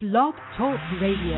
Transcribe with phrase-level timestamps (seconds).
[0.00, 1.36] Blog Talk Radio.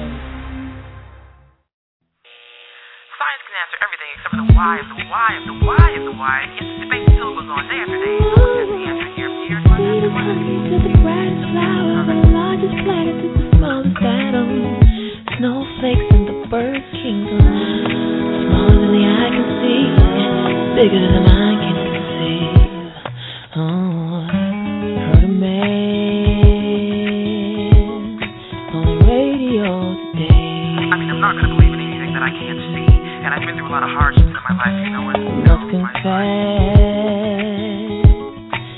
[3.19, 6.15] Science can answer everything except the why of the why of the why of the
[6.15, 6.47] why.
[6.47, 8.23] Yet the debate still goes on day after day.
[8.23, 9.35] No one has the answer here.
[9.51, 14.51] Here, See the monkey to the brightest flower, the largest planet to the smallest atom.
[15.43, 17.43] Snowflakes in the bird kingdom.
[17.43, 19.91] Smaller than the eye can see,
[20.79, 22.95] bigger than the mind can conceive.
[23.59, 23.92] Oh,
[33.73, 35.09] lot of hardships in my life, you know.
[35.09, 36.05] And, you Must confess,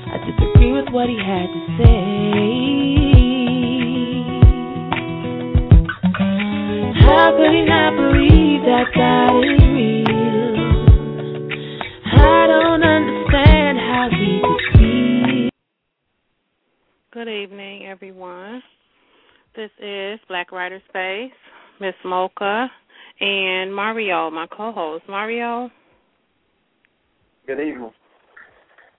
[0.07, 2.15] I disagree with what he had to say.
[7.03, 10.55] How could he not believe that God is real?
[12.15, 15.51] I don't understand how he could be.
[17.11, 18.63] Good evening, everyone.
[19.57, 21.33] This is Black Writer Space,
[21.81, 22.71] Miss Mocha,
[23.21, 25.05] and Mario, my co-host.
[25.09, 25.71] Mario,
[27.47, 27.93] Good evening.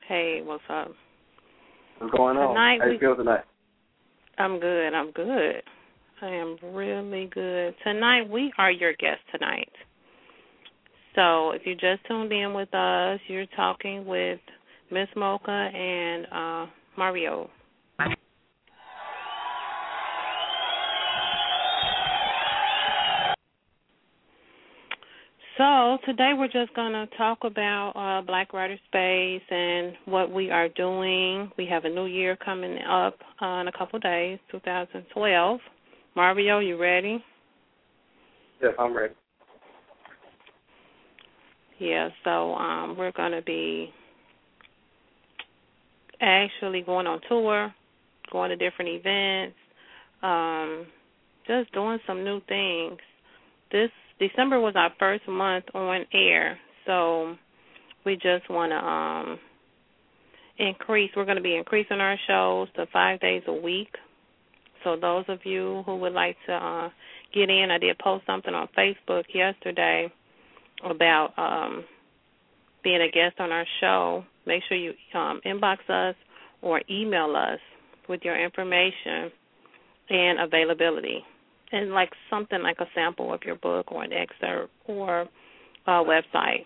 [0.07, 0.91] hey, what's up?
[1.97, 2.49] What's going on?
[2.49, 3.43] Tonight How we- you feel tonight?
[4.37, 4.93] I'm good.
[4.93, 5.63] I'm good.
[6.21, 7.75] I am really good.
[7.83, 9.71] Tonight we are your guest tonight.
[11.15, 14.39] So if you just tuned in with us, you're talking with
[14.91, 16.65] Miss Mocha and uh
[16.97, 17.49] Mario.
[25.57, 30.51] So today we're just going to talk about uh, Black Writer Space and what we
[30.51, 31.49] are doing.
[31.57, 35.59] We have a new year coming up uh, in a couple of days, 2012.
[36.13, 37.23] Mario, you ready?
[38.61, 39.13] Yes, I'm ready.
[41.79, 43.93] Yeah, so um, we're going to be
[46.19, 47.73] actually going on tour,
[48.29, 49.55] going to different events,
[50.21, 50.85] um,
[51.47, 52.97] just doing some new things.
[53.71, 57.35] This December was our first month on air, so
[58.05, 59.39] we just want to um,
[60.57, 61.11] increase.
[61.15, 63.89] We're going to be increasing our shows to five days a week.
[64.83, 66.89] So those of you who would like to uh,
[67.33, 70.11] get in, I did post something on Facebook yesterday
[70.83, 71.83] about um,
[72.83, 74.23] being a guest on our show.
[74.45, 76.15] Make sure you um, inbox us
[76.61, 77.59] or email us
[78.07, 79.31] with your information
[80.09, 81.23] and availability
[81.71, 85.27] and like something like a sample of your book or an excerpt or
[85.87, 86.65] a website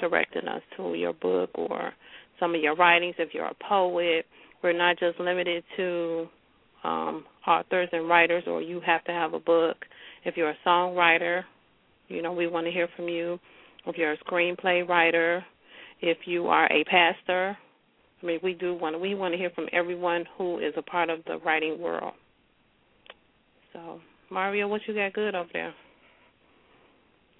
[0.00, 1.92] directing us to your book or
[2.40, 4.26] some of your writings if you're a poet.
[4.62, 6.26] We're not just limited to
[6.82, 9.76] um, authors and writers or you have to have a book.
[10.24, 11.42] If you're a songwriter,
[12.08, 13.38] you know, we want to hear from you.
[13.86, 15.44] If you're a screenplay writer,
[16.00, 17.56] if you are a pastor,
[18.22, 20.82] I mean, we do want to, we want to hear from everyone who is a
[20.82, 22.14] part of the writing world.
[23.72, 25.74] So, Mario, what you got good over there?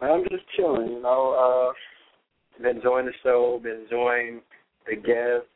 [0.00, 1.72] I'm just chilling, you know.
[1.72, 3.60] Uh, been enjoying the show.
[3.62, 4.40] Been enjoying
[4.86, 5.48] the guests.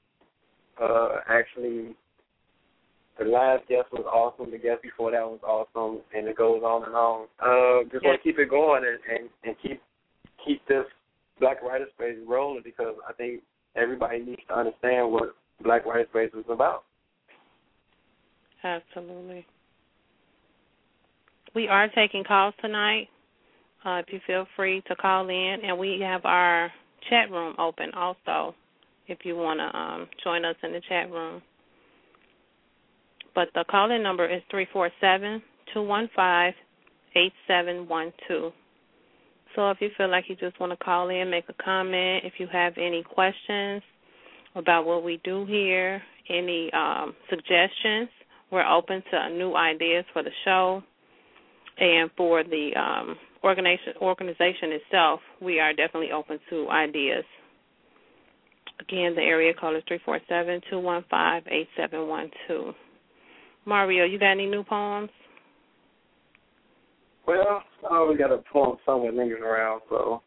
[0.81, 1.95] Uh, actually,
[3.19, 4.51] the last guest was awesome.
[4.51, 7.27] The guest before that was awesome, and it goes on and on.
[7.41, 9.83] Uh, just want to keep it going and, and and keep
[10.47, 10.85] keep this
[11.41, 13.43] Black Writer Space rolling because I think
[13.77, 16.85] everybody needs to understand what Black Writer Space is about.
[18.63, 19.47] Absolutely.
[21.55, 23.09] We are taking calls tonight.
[23.85, 26.71] Uh, if you feel free to call in, and we have our
[27.09, 28.55] chat room open also.
[29.07, 31.41] If you want to um, join us in the chat room,
[33.35, 35.41] but the call-in number is three four seven
[35.73, 36.53] two one five
[37.17, 38.51] eight seven one two.
[39.57, 42.35] So if you feel like you just want to call in, make a comment, if
[42.39, 43.83] you have any questions
[44.55, 48.11] about what we do here, any um, suggestions,
[48.51, 50.83] we're open to new ideas for the show
[51.79, 55.21] and for the um, organization organization itself.
[55.41, 57.25] We are definitely open to ideas.
[58.81, 62.73] Again, the area code is three four seven two one five eight seven one two.
[63.65, 65.11] Mario, you got any new poems?
[67.27, 70.23] Well, I always got a poem somewhere lingering around, so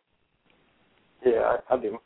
[1.26, 1.98] yeah, I, I do.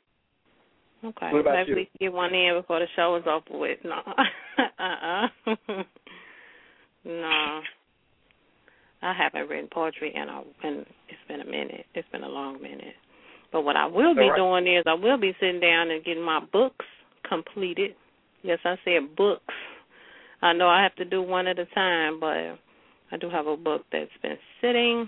[1.03, 1.31] Okay.
[1.31, 1.75] What about Maybe you?
[1.75, 3.79] we can get one in before the show is over with.
[3.83, 4.01] No.
[4.79, 5.55] uh uh
[7.05, 7.61] no.
[9.05, 11.85] I haven't written poetry in a and it's been a minute.
[11.93, 12.95] It's been a long minute.
[13.51, 14.35] But what I will be right.
[14.35, 16.85] doing is I will be sitting down and getting my books
[17.29, 17.91] completed.
[18.41, 19.53] Yes, I said books.
[20.41, 22.57] I know I have to do one at a time, but
[23.11, 25.07] I do have a book that's been sitting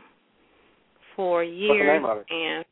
[1.15, 2.25] for years it?
[2.29, 2.65] and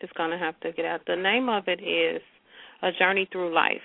[0.00, 1.00] it's gonna have to get out.
[1.08, 2.22] The name of it is
[2.82, 3.82] A Journey Through Life.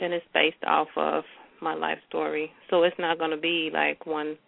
[0.00, 1.24] And it's based off of
[1.60, 2.50] my life story.
[2.70, 4.38] So it's not gonna be like one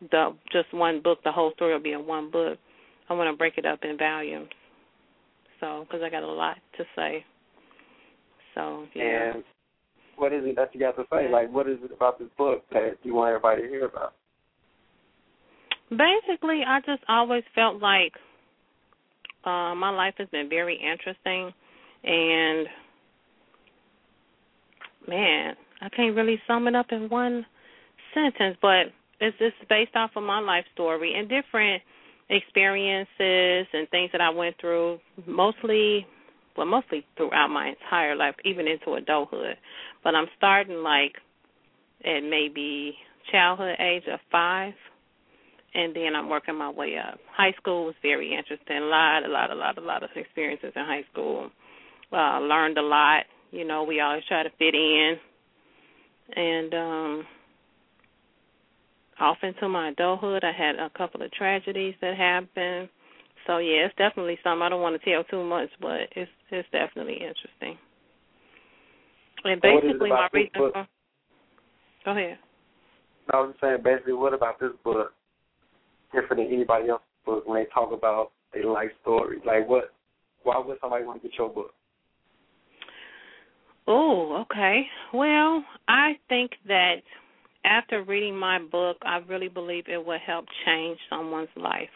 [0.00, 1.18] the just one book.
[1.24, 2.58] The whole story will be in one book.
[3.08, 4.48] I want to break it up in volumes.
[5.60, 7.24] So, because I got a lot to say.
[8.54, 9.34] So, yeah.
[9.34, 9.44] And
[10.16, 11.30] what is it that you got to say?
[11.30, 14.14] Like, what is it about this book that you want everybody to hear about?
[15.90, 18.12] Basically, I just always felt like
[19.44, 21.52] uh, my life has been very interesting,
[22.02, 22.66] and
[25.06, 27.46] man, I can't really sum it up in one
[28.12, 28.86] sentence, but
[29.20, 31.82] it's just based off of my life story and different
[32.28, 36.06] experiences and things that I went through, mostly
[36.56, 39.56] well, mostly throughout my entire life, even into adulthood.
[40.02, 41.12] But I'm starting like
[42.04, 42.94] at maybe
[43.30, 44.72] childhood age of five
[45.74, 47.18] and then I'm working my way up.
[47.36, 48.78] High school was very interesting.
[48.78, 51.50] A lot, a lot, a lot, a lot of experiences in high school.
[52.12, 53.24] Uh, learned a lot.
[53.50, 55.16] You know, we always try to fit in.
[56.34, 57.26] And um
[59.20, 62.88] off into my adulthood, I had a couple of tragedies that happened.
[63.46, 64.62] So yeah, it's definitely something.
[64.62, 67.78] I don't want to tell too much, but it's it's definitely interesting.
[69.44, 70.50] And basically, my reason.
[70.54, 70.86] For,
[72.04, 72.38] go ahead.
[73.32, 75.12] I was just saying, basically, what about this book
[76.12, 79.38] different than anybody else's book when they talk about their life story?
[79.44, 79.92] Like, what?
[80.42, 81.72] Why would somebody want to get your book?
[83.88, 84.82] Oh, okay.
[85.12, 86.96] Well, I think that
[87.66, 91.90] after reading my book, I really believe it will help change someone's life.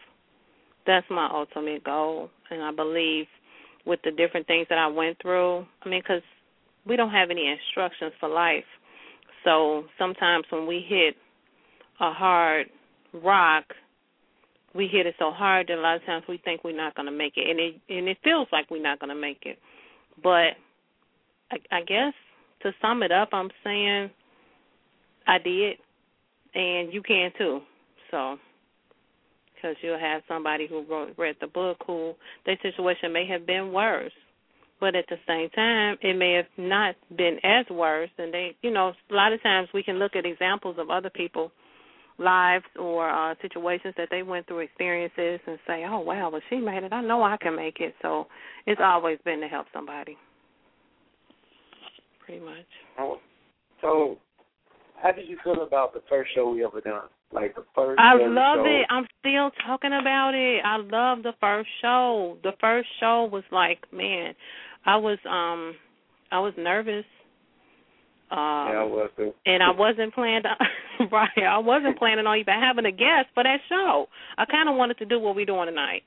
[0.87, 3.27] That's my ultimate goal, and I believe
[3.87, 5.65] with the different things that I went through.
[5.83, 6.23] I mean, because
[6.87, 8.65] we don't have any instructions for life,
[9.45, 11.15] so sometimes when we hit
[12.01, 12.67] a hard
[13.13, 13.65] rock,
[14.75, 17.07] we hit it so hard that a lot of times we think we're not going
[17.07, 19.59] to make it, and it and it feels like we're not going to make it.
[20.23, 20.57] But
[21.51, 22.13] I, I guess
[22.63, 24.11] to sum it up, I'm saying
[25.27, 25.77] I did,
[26.55, 27.61] and you can too.
[28.11, 28.37] So,
[29.55, 32.15] because you'll have somebody who wrote read the book who
[32.47, 34.13] their situation may have been worse,
[34.81, 38.11] but at the same time, it may have not been as worse.
[38.19, 41.11] And they, you know, a lot of times we can look at examples of other
[41.11, 41.53] people
[42.19, 46.57] lives or uh situations that they went through experiences and say oh wow well she
[46.57, 46.93] made it.
[46.93, 47.95] I know i can make it.
[48.03, 48.27] So
[48.67, 50.19] it's always been to help somebody.
[52.25, 52.67] Pretty much.
[52.99, 53.19] Oh,
[53.81, 54.19] so
[55.03, 57.09] how did you feel about the first show we ever done?
[57.33, 57.99] Like the first.
[58.01, 58.87] I love it.
[58.91, 60.63] I'm still talking about it.
[60.65, 62.37] I love the first show.
[62.43, 64.35] The first show was like, man,
[64.85, 65.75] I was um,
[66.33, 67.05] I was nervous.
[68.31, 69.33] Um, yeah, I was too.
[69.47, 70.43] And I wasn't planning,
[71.13, 71.29] right?
[71.49, 74.07] I wasn't planning on even having a guest for that show.
[74.39, 76.03] I kind of wanted to do what we're doing tonight,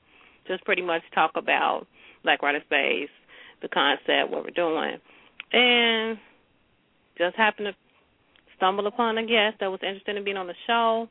[0.46, 1.86] just pretty much talk about
[2.22, 3.10] Black Writer Space,
[3.60, 4.96] the concept, what we're doing,
[5.52, 6.18] and
[7.18, 7.83] just happened to
[8.56, 11.08] stumbled upon a guest that was interested in being on the show.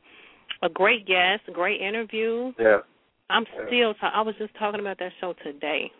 [0.62, 2.52] A great guest, a great interview.
[2.58, 2.78] Yeah.
[3.30, 3.66] I'm yeah.
[3.66, 3.94] still.
[3.94, 5.90] Ta- I was just talking about that show today.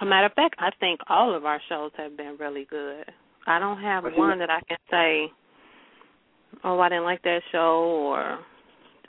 [0.00, 3.04] A matter of fact, I think all of our shows have been really good.
[3.46, 5.32] I don't have but one that I can say,
[6.64, 8.38] "Oh, I didn't like that show," or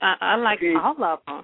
[0.02, 1.44] I, I like see, all of them.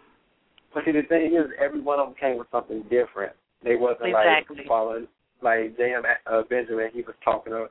[0.74, 3.34] But see, the thing is, every one of them came with something different.
[3.64, 4.58] They wasn't exactly.
[4.58, 5.08] like following
[5.42, 6.04] like J.M.
[6.26, 6.90] Uh, Benjamin.
[6.94, 7.70] He was talking to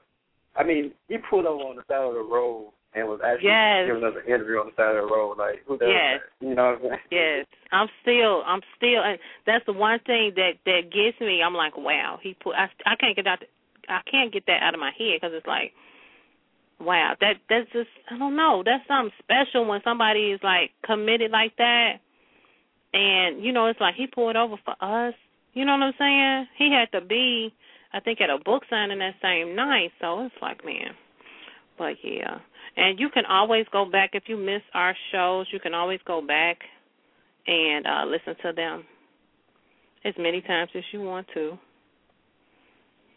[0.56, 3.88] I mean, he pulled over on the side of the road and was actually yes.
[3.88, 5.38] giving us an interview on the side of the road.
[5.38, 6.20] Like, who does yes.
[6.20, 6.46] that?
[6.46, 7.00] You know what I'm saying?
[7.10, 11.40] Yes, I'm still, I'm still, and that's the one thing that that gets me.
[11.40, 12.54] I'm like, wow, he put.
[12.54, 13.40] I I can't get out.
[13.88, 15.72] I can't get that out of my head because it's like,
[16.80, 18.62] wow, that that's just I don't know.
[18.64, 22.04] That's something special when somebody is like committed like that,
[22.92, 25.14] and you know, it's like he pulled over for us.
[25.54, 26.46] You know what I'm saying?
[26.56, 27.52] He had to be
[27.92, 29.90] I think at a book signing that same night.
[30.00, 30.92] So it's like, man.
[31.78, 32.38] But yeah.
[32.76, 36.24] And you can always go back if you miss our shows, you can always go
[36.26, 36.58] back
[37.46, 38.84] and uh listen to them
[40.04, 41.58] as many times as you want to.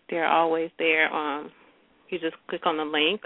[0.09, 1.13] They're always there.
[1.13, 1.51] Um
[2.09, 3.21] you just click on the link,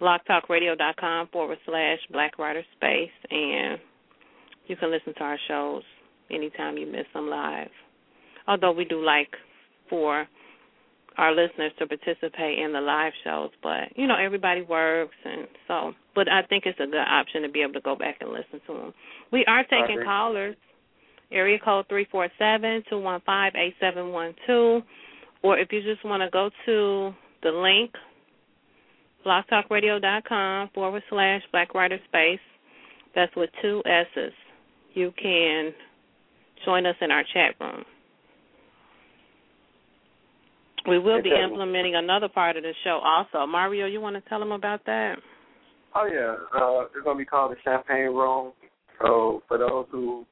[0.00, 3.78] blogtalkradio.com forward slash black writer space and
[4.66, 5.82] you can listen to our shows
[6.30, 7.68] anytime you miss them live.
[8.46, 9.30] Although we do like
[9.88, 10.26] for
[11.16, 15.92] our listeners to participate in the live shows, but you know everybody works, and so.
[16.14, 18.60] But I think it's a good option to be able to go back and listen
[18.66, 18.94] to them.
[19.32, 20.56] We are taking callers.
[21.32, 24.82] Area code three four seven two one five eight seven one two,
[25.42, 27.92] or if you just want to go to the link,
[29.26, 32.40] blogtalkradio.com forward slash Black Writer Space.
[33.14, 34.32] That's with two S's.
[34.92, 35.72] You can
[36.64, 37.84] join us in our chat room.
[40.86, 43.46] We will be implementing another part of the show also.
[43.46, 45.16] Mario, you want to tell them about that?
[45.94, 48.52] Oh yeah, uh, it's gonna be called the Champagne Room.
[49.00, 50.26] So for those who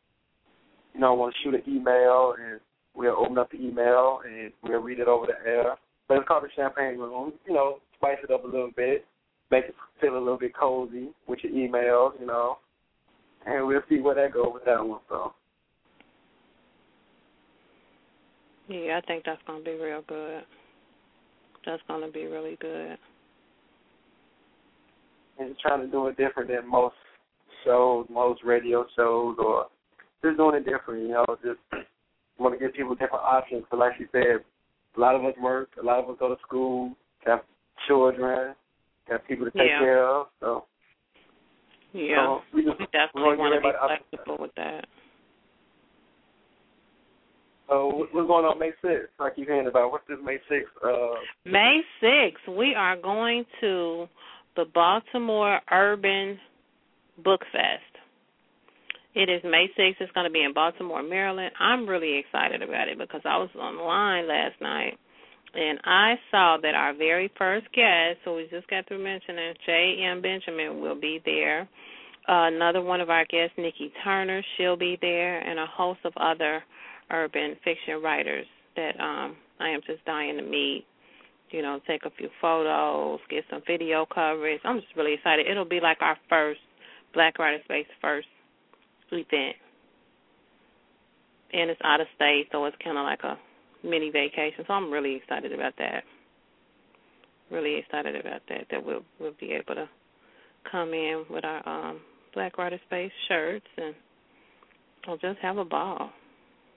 [0.95, 2.61] you know want to shoot an email, and
[2.95, 5.77] we'll open up the email and we'll read it over the air.
[6.09, 7.33] But it's called the Champagne Room.
[7.47, 9.07] You know, spice it up a little bit,
[9.51, 12.19] make it feel a little bit cozy with your emails.
[12.21, 12.59] You know,
[13.47, 15.01] and we'll see where that goes with that one.
[15.09, 15.33] So.
[18.73, 20.43] Yeah, I think that's gonna be real good.
[21.67, 22.97] That's gonna be really good.
[25.39, 26.95] And trying to do it different than most
[27.65, 29.67] shows, most radio shows, or
[30.25, 31.03] just doing it different.
[31.03, 31.61] You know, just
[32.39, 33.65] want to give people different options.
[33.71, 34.43] But like you said,
[34.97, 37.41] a lot of us work, a lot of us go to school, have
[37.87, 38.55] children,
[39.09, 39.79] have people to take Yeah.
[39.79, 40.29] care of.
[40.41, 40.65] So
[41.93, 43.77] Yeah, So we just we definitely want to be
[44.09, 44.87] flexible with that.
[47.67, 49.09] What- what's going on May 6th?
[49.19, 50.77] I keep hearing about what's this May 6th?
[50.83, 54.09] Uh, May 6th, we are going to
[54.57, 56.39] the Baltimore Urban
[57.19, 57.83] Book Fest.
[59.15, 60.01] It is May 6th.
[60.01, 61.53] It's going to be in Baltimore, Maryland.
[61.59, 64.99] I'm really excited about it because I was online last night
[65.55, 70.23] and I saw that our very first guest, who we just got through mentioning, J.M.
[70.23, 71.69] Benjamin, will be there.
[72.29, 76.13] Uh, another one of our guests, Nikki Turner, she'll be there, and a host of
[76.17, 76.63] other
[77.13, 80.87] urban fiction writers that um, I am just dying to meet
[81.53, 84.61] you know, take a few photos, get some video coverage.
[84.65, 85.47] I'm just really excited.
[85.47, 86.61] It'll be like our first
[87.15, 88.27] Black Writer Space first
[89.11, 89.57] event.
[91.53, 93.39] And it's out of state, so it's kind of like a
[93.87, 94.65] mini vacation.
[94.67, 96.05] So I'm really excited about that.
[97.51, 98.67] Really excited about that.
[98.71, 99.87] That we'll we'll be able to
[100.71, 102.01] come in with our um
[102.33, 103.95] Black Writer Space shirts and
[105.07, 106.11] we'll just have a ball.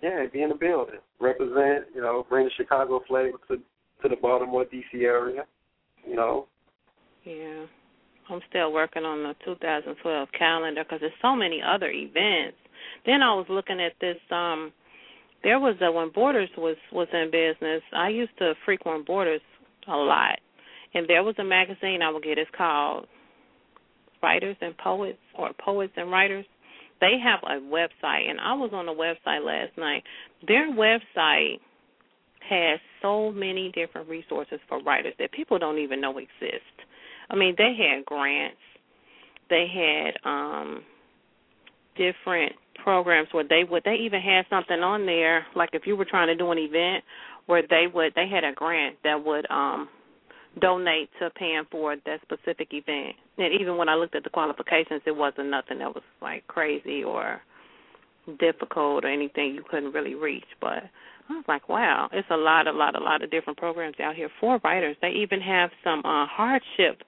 [0.05, 1.85] Yeah, be in the building, represent.
[1.95, 5.03] You know, bring the Chicago flavor to to the Baltimore D.C.
[5.03, 5.45] area.
[6.07, 6.47] You know,
[7.23, 7.65] Yeah.
[8.29, 12.57] I'm still working on the 2012 calendar because there's so many other events.
[13.05, 14.17] Then I was looking at this.
[14.31, 14.71] um
[15.43, 17.81] There was a when Borders was was in business.
[17.93, 19.41] I used to frequent Borders
[19.87, 20.39] a lot,
[20.93, 22.37] and there was a magazine I would get.
[22.37, 23.07] It's called
[24.21, 26.45] Writers and Poets or Poets and Writers.
[27.01, 30.03] They have a website, and I was on the website last night.
[30.47, 31.59] Their website
[32.47, 36.63] has so many different resources for writers that people don't even know exist.
[37.29, 38.57] I mean, they had grants.
[39.49, 40.83] They had um
[41.97, 46.05] different programs where they would they even had something on there like if you were
[46.05, 47.03] trying to do an event
[47.45, 49.87] where they would they had a grant that would um
[50.61, 53.15] donate to paying for that specific event.
[53.37, 57.03] And even when I looked at the qualifications it wasn't nothing that was like crazy
[57.03, 57.41] or
[58.39, 60.83] difficult or anything you couldn't really reach, but
[61.29, 64.15] I was like, wow, it's a lot, a lot, a lot of different programs out
[64.15, 64.95] here for writers.
[65.01, 67.01] They even have some uh, hardship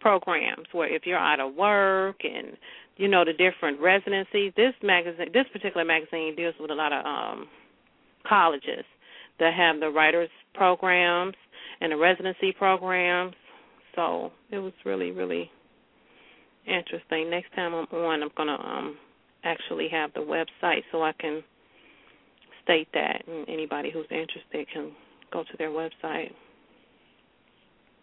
[0.00, 2.56] programs where if you're out of work and
[2.96, 4.52] you know the different residencies.
[4.56, 7.48] This magazine, this particular magazine, deals with a lot of um,
[8.26, 8.84] colleges
[9.38, 11.34] that have the writers programs
[11.80, 13.34] and the residency programs.
[13.94, 15.50] So it was really, really
[16.66, 17.30] interesting.
[17.30, 18.96] Next time I'm on, I'm gonna um,
[19.44, 21.42] actually have the website so I can
[22.64, 24.92] state that, and anybody who's interested can
[25.32, 26.32] go to their website.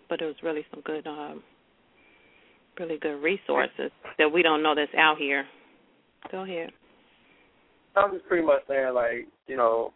[0.09, 1.43] But it was really some good, um,
[2.79, 5.45] really good resources that we don't know that's out here.
[6.31, 6.71] Go ahead.
[7.95, 9.93] I'm just pretty much saying like, you know,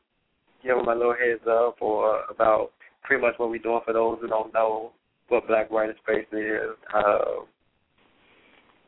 [0.63, 2.71] giving my little heads up or about
[3.07, 4.91] pretty much what we're doing for those who don't know
[5.29, 7.43] what Black Writing Space is, uh,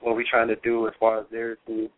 [0.01, 1.89] what we're trying to do as far as lyrically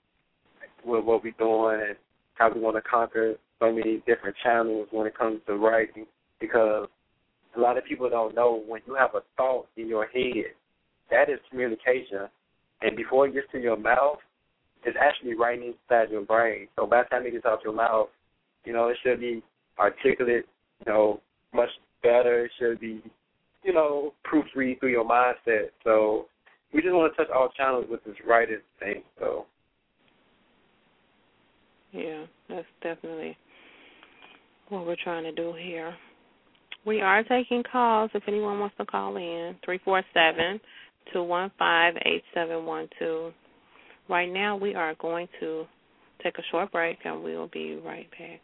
[0.85, 1.97] with what we're doing and
[2.35, 6.05] how we want to conquer so many different channels when it comes to writing
[6.39, 6.87] because
[7.55, 10.53] a lot of people don't know when you have a thought in your head,
[11.09, 12.27] that is communication.
[12.81, 14.17] And before it gets to your mouth,
[14.83, 16.67] it's actually writing inside your brain.
[16.75, 18.07] So by the time it gets out your mouth,
[18.63, 19.43] you know, it should be
[19.77, 20.45] articulate,
[20.85, 21.21] you know,
[21.53, 21.69] much
[22.01, 22.45] better.
[22.45, 23.01] It should be,
[23.63, 25.69] you know, proofread through your mindset.
[25.83, 26.25] So
[26.73, 29.03] we just want to touch all channels with this writing thing.
[29.19, 29.45] So
[31.91, 33.37] Yeah, that's definitely
[34.69, 35.93] what we're trying to do here.
[36.85, 39.55] We are taking calls if anyone wants to call in.
[39.63, 40.59] Three four seven
[41.13, 43.31] two one five eight seven one two.
[44.09, 45.65] Right now we are going to
[46.23, 48.39] take a short break and we'll be right back.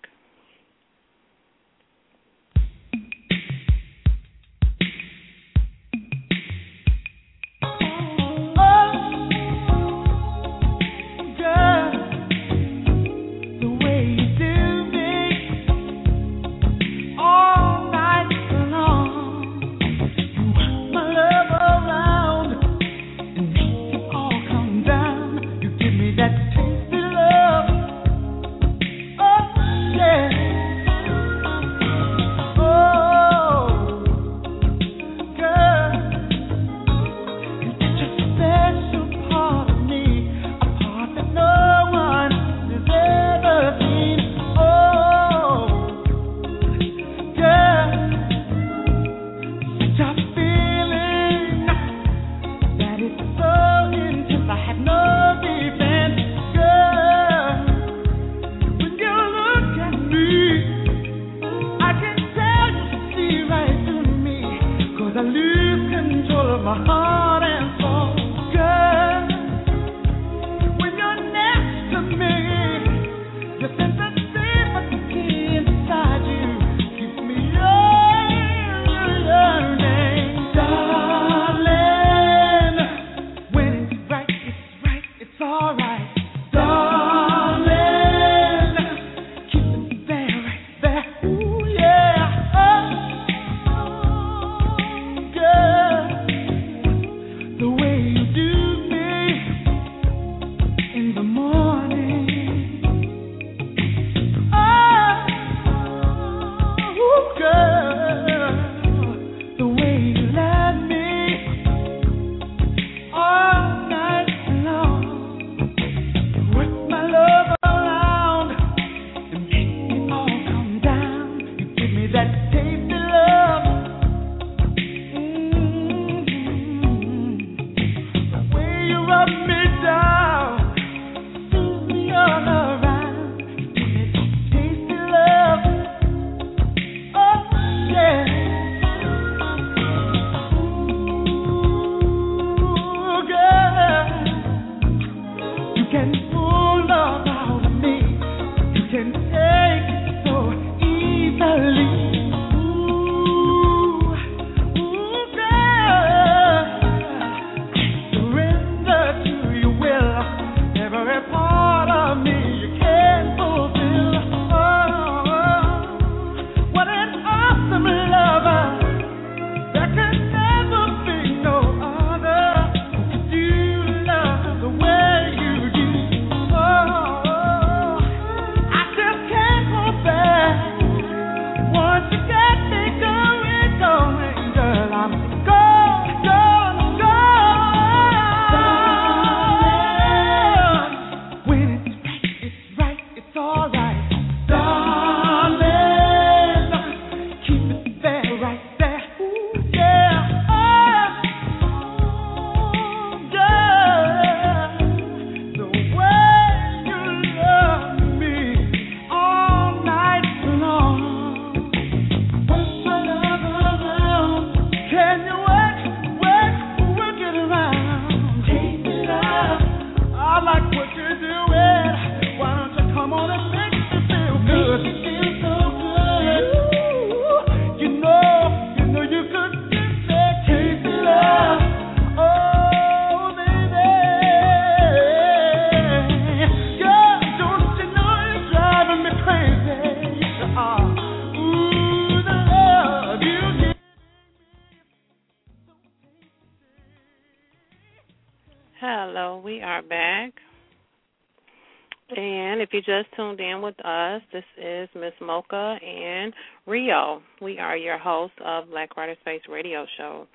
[252.79, 256.33] Just tuned in with us, this is Miss Mocha and
[256.65, 257.21] Rio.
[257.41, 260.27] We are your hosts of Black Writer Space Radio Show.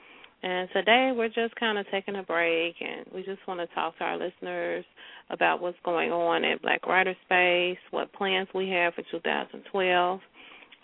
[0.42, 3.96] And today we're just kind of taking a break and we just want to talk
[3.98, 4.84] to our listeners
[5.30, 10.20] about what's going on at Black Writer Space, what plans we have for 2012.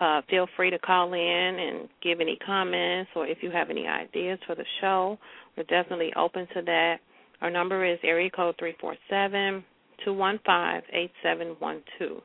[0.00, 3.86] Uh, feel free to call in and give any comments or if you have any
[3.86, 5.18] ideas for the show.
[5.56, 6.98] We're definitely open to that.
[7.40, 9.64] Our number is area code 347
[10.06, 12.20] 215-8712.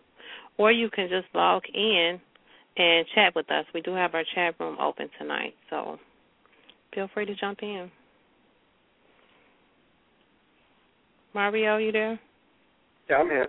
[0.57, 2.19] Or you can just log in
[2.77, 3.65] and chat with us.
[3.73, 5.97] We do have our chat room open tonight, so
[6.93, 7.91] feel free to jump in.
[11.33, 12.19] Mario, you there?
[13.09, 13.47] Yeah, I'm here.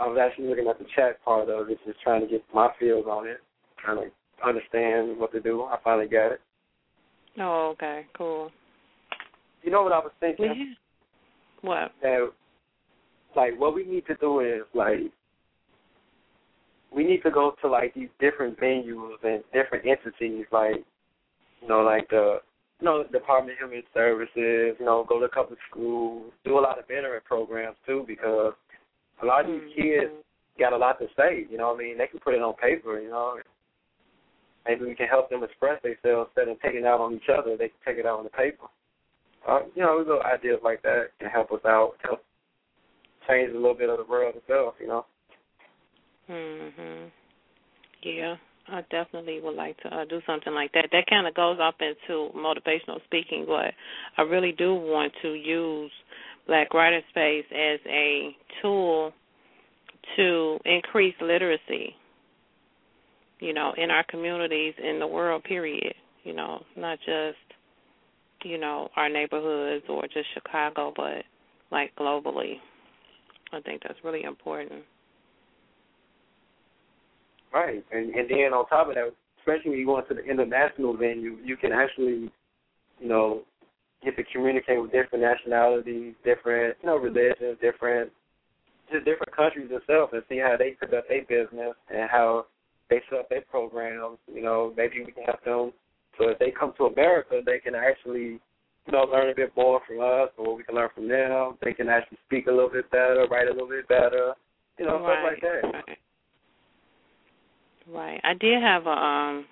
[0.00, 2.68] I was actually looking at the chat part of it, just trying to get my
[2.80, 3.40] feels on it,
[3.78, 4.10] trying to
[4.44, 5.62] understand what to do.
[5.62, 6.40] I finally got it.
[7.38, 8.50] Oh, okay, cool.
[9.62, 10.74] You know what I was thinking?
[11.64, 11.92] What?
[12.02, 12.30] That
[13.34, 15.10] like what we need to do is like
[16.94, 20.84] we need to go to like these different venues and different entities, like
[21.62, 22.40] you know, like the
[22.80, 26.58] you know, Department of Human Services, you know, go to a couple of schools, do
[26.58, 28.52] a lot of veteran programs too, because
[29.22, 29.82] a lot of these mm-hmm.
[29.82, 30.12] kids
[30.58, 31.46] got a lot to say.
[31.50, 33.00] You know, what I mean, they can put it on paper.
[33.00, 33.38] You know,
[34.66, 37.56] maybe we can help them express themselves instead of taking it out on each other.
[37.56, 38.66] They can take it out on the paper
[39.48, 42.22] uh, you know, little ideas like that can help us out, help
[43.28, 45.04] change a little bit of the world itself, you know.
[46.28, 47.10] Mhm.
[48.02, 48.36] Yeah,
[48.68, 50.88] I definitely would like to uh, do something like that.
[50.92, 53.74] That kind of goes up into motivational speaking, but
[54.16, 55.92] I really do want to use
[56.46, 59.12] Black Writer Space as a tool
[60.16, 61.96] to increase literacy.
[63.40, 65.94] You know, in our communities, in the world, period.
[66.22, 67.36] You know, not just
[68.44, 71.24] you know, our neighborhoods or just Chicago, but
[71.70, 72.54] like globally.
[73.52, 74.82] I think that's really important.
[77.52, 80.96] Right, and and then on top of that, especially when you go into the international
[80.96, 82.30] venue, you can actually,
[83.00, 83.42] you know,
[84.04, 88.10] get to communicate with different nationalities, different you know religions, different
[88.92, 92.46] just different countries itself, and see how they conduct their business and how
[92.90, 94.18] they set up their programs.
[94.32, 95.72] You know, maybe we can help them
[96.18, 98.40] so if they come to America, they can actually,
[98.86, 101.58] you know, learn a bit more from us, or what we can learn from them.
[101.62, 104.34] They can actually speak a little bit better, write a little bit better,
[104.78, 105.82] you know, right, stuff like that.
[105.88, 105.98] Right.
[107.94, 108.20] right.
[108.24, 109.46] I did have a um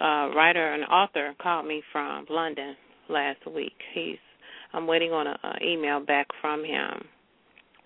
[0.00, 2.76] uh writer and author called me from London
[3.08, 3.76] last week.
[3.94, 4.18] He's
[4.72, 7.04] I'm waiting on an email back from him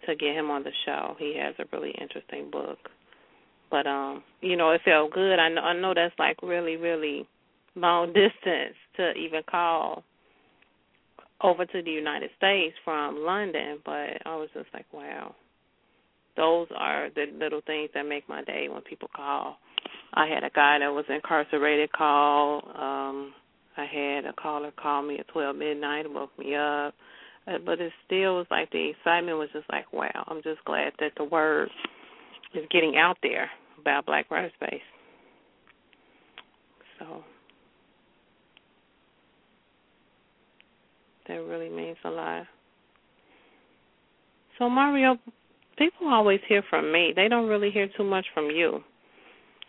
[0.07, 1.17] to get him on the show.
[1.19, 2.79] He has a really interesting book.
[3.71, 5.39] But um, you know, it felt good.
[5.39, 7.27] I know I know that's like really, really
[7.77, 10.03] long distance to even call
[11.43, 15.35] over to the United States from London, but I was just like, wow.
[16.37, 19.59] Those are the little things that make my day when people call.
[20.15, 22.63] I had a guy that was incarcerated call.
[22.75, 23.33] Um
[23.79, 26.95] I had a caller call me at twelve midnight and woke me up.
[27.47, 30.93] Uh, but it still was like the excitement was just like, wow, I'm just glad
[30.99, 31.71] that the word
[32.55, 34.81] is getting out there about Black Writer Space.
[36.99, 37.23] So
[41.29, 42.47] that really means a lot.
[44.59, 45.19] So Mario,
[45.77, 47.13] people always hear from me.
[47.15, 48.81] They don't really hear too much from you.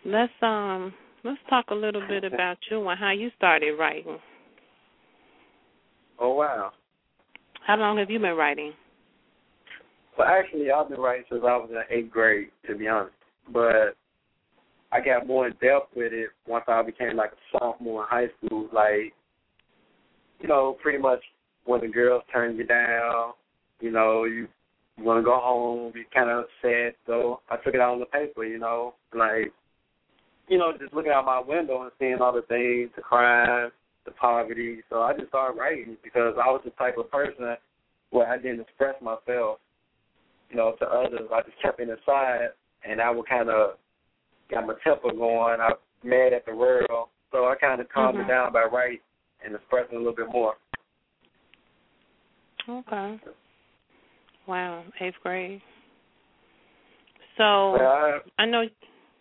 [0.04, 0.94] Let's um
[1.24, 4.18] let's talk a little bit about you and how you started writing.
[6.18, 6.72] Oh wow.
[7.66, 8.72] How long have you been writing?
[10.16, 13.14] Well, actually, I've been writing since I was in eighth grade, to be honest.
[13.52, 13.94] But
[14.90, 18.26] I got more in depth with it once I became like a sophomore in high
[18.38, 18.68] school.
[18.72, 19.12] Like,
[20.40, 21.20] you know, pretty much
[21.64, 23.32] when the girls turn you down,
[23.80, 24.48] you know, you
[24.98, 26.94] want to go home, you kind of sad.
[27.06, 29.52] So I took it out on the paper, you know, like,
[30.48, 33.70] you know, just looking out my window and seeing all the things, the crime,
[34.04, 34.80] the poverty.
[34.90, 37.56] So I just started writing because I was the type of person
[38.10, 39.58] where I didn't express myself,
[40.50, 41.28] you know, to others.
[41.32, 42.48] I just kept it inside,
[42.88, 43.72] and I would kind of
[44.50, 45.60] got my temper going.
[45.60, 48.30] I mad at the world, so I kind of calmed mm-hmm.
[48.30, 49.00] it down by writing
[49.44, 50.54] and expressing a little bit more.
[52.68, 53.20] Okay.
[54.46, 55.60] Wow, eighth grade.
[57.36, 58.64] So I, I know.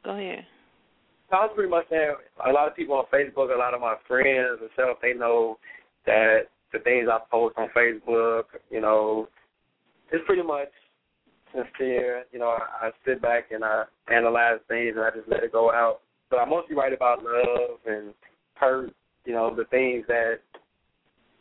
[0.04, 0.46] Go ahead.
[1.32, 3.96] I was pretty much saying a lot of people on Facebook, a lot of my
[4.08, 5.58] friends and stuff, they know
[6.06, 9.28] that the things I post on Facebook, you know,
[10.12, 10.70] it's pretty much
[11.54, 12.24] sincere.
[12.32, 15.52] You know, I, I sit back and I analyze things and I just let it
[15.52, 16.00] go out.
[16.30, 18.14] But I mostly write about love and
[18.56, 18.94] hurt,
[19.26, 20.40] you know, the things that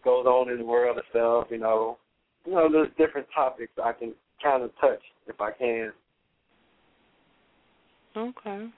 [0.06, 1.98] goes on in the world and stuff, you know.
[2.46, 5.92] You know, there's different topics I can kind of touch if I can.
[8.16, 8.68] Okay.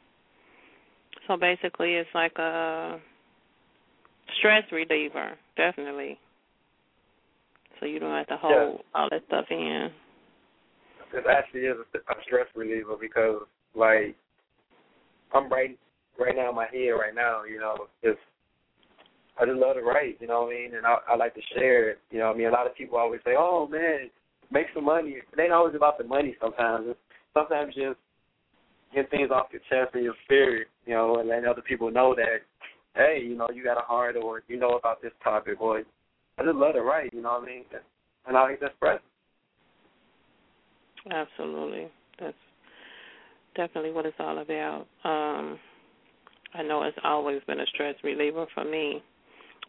[1.26, 2.98] So basically, it's like a
[4.38, 6.18] stress reliever, definitely.
[7.78, 9.00] So you don't have to hold yeah.
[9.00, 9.90] all that stuff in.
[11.12, 13.42] It actually is a, stress reliever because,
[13.74, 14.16] like,
[15.34, 15.78] I'm right
[16.18, 17.44] right now in my head right now.
[17.44, 18.18] You know, just
[19.40, 20.18] I just love to write.
[20.20, 20.74] You know what I mean?
[20.74, 21.98] And I, I like to share it.
[22.10, 24.10] You know, what I mean, a lot of people always say, "Oh man,
[24.50, 26.36] make some money." It ain't always about the money.
[26.40, 26.94] Sometimes,
[27.34, 27.98] sometimes just
[28.94, 32.14] get things off your chest and your spirit, you know, and letting other people know
[32.14, 32.38] that,
[32.94, 35.82] hey, you know, you got a heart or you know about this topic or
[36.38, 37.64] I just love to write, you know what I mean?
[38.26, 39.00] And I like to express.
[41.10, 41.88] Absolutely.
[42.20, 42.36] That's
[43.56, 44.86] definitely what it's all about.
[45.04, 45.58] Um
[46.54, 49.02] I know it's always been a stress reliever for me.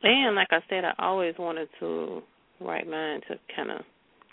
[0.03, 2.21] And like I said, I always wanted to
[2.61, 3.81] write mine to kind of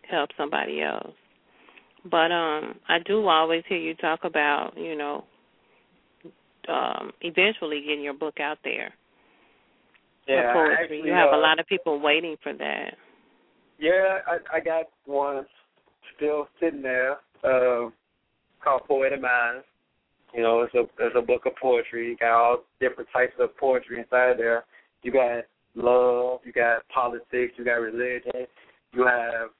[0.09, 1.15] help somebody else.
[2.11, 5.25] But um I do always hear you talk about, you know,
[6.69, 8.93] um eventually getting your book out there.
[10.29, 12.97] Yeah, actually, you have uh, a lot of people waiting for that.
[13.79, 15.47] Yeah, I I got one
[16.17, 17.91] still sitting there, uh,
[18.63, 19.65] called Poetic Minds.
[20.35, 22.09] You know, it's a it's a book of poetry.
[22.09, 24.65] You got all different types of poetry inside there.
[25.03, 25.45] You got
[25.77, 28.47] love, you got politics, you got religion,
[28.93, 29.51] you have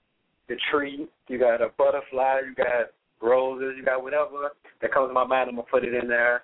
[0.49, 4.51] the tree, you got a butterfly, you got roses, you got whatever
[4.81, 5.49] that comes to my mind.
[5.49, 6.43] I'm gonna put it in there.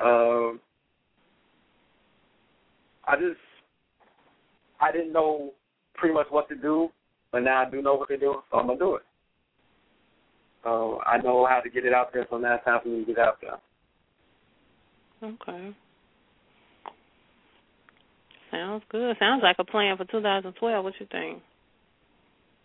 [0.00, 0.60] Um,
[3.06, 3.40] I just
[4.80, 5.52] I didn't know
[5.94, 6.90] pretty much what to do,
[7.32, 9.02] but now I do know what to do, so I'm gonna do it.
[10.64, 13.04] So I know how to get it out there, so now it's time for me
[13.04, 13.58] to get out there.
[15.22, 15.74] Okay.
[18.56, 19.16] Sounds good.
[19.18, 20.84] Sounds like a plan for 2012.
[20.84, 21.42] What you think?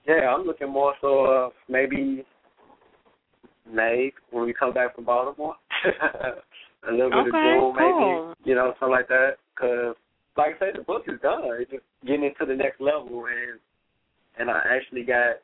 [0.07, 2.23] Yeah, I'm looking more so uh, maybe
[3.71, 5.55] May when we come back from Baltimore.
[6.87, 7.73] a little bit okay, of June, cool.
[7.73, 9.31] maybe you know something like that.
[9.53, 9.95] Because
[10.37, 11.41] like I said, the book is done.
[11.59, 13.59] It's just getting into the next level, and
[14.39, 15.35] and I actually got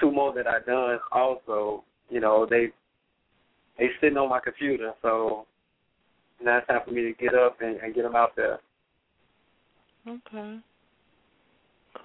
[0.00, 1.84] two more that I done also.
[2.08, 2.68] You know, they
[3.78, 5.46] they sitting on my computer, so
[6.42, 8.58] now it's time for me to get up and, and get them out there.
[10.08, 10.58] Okay.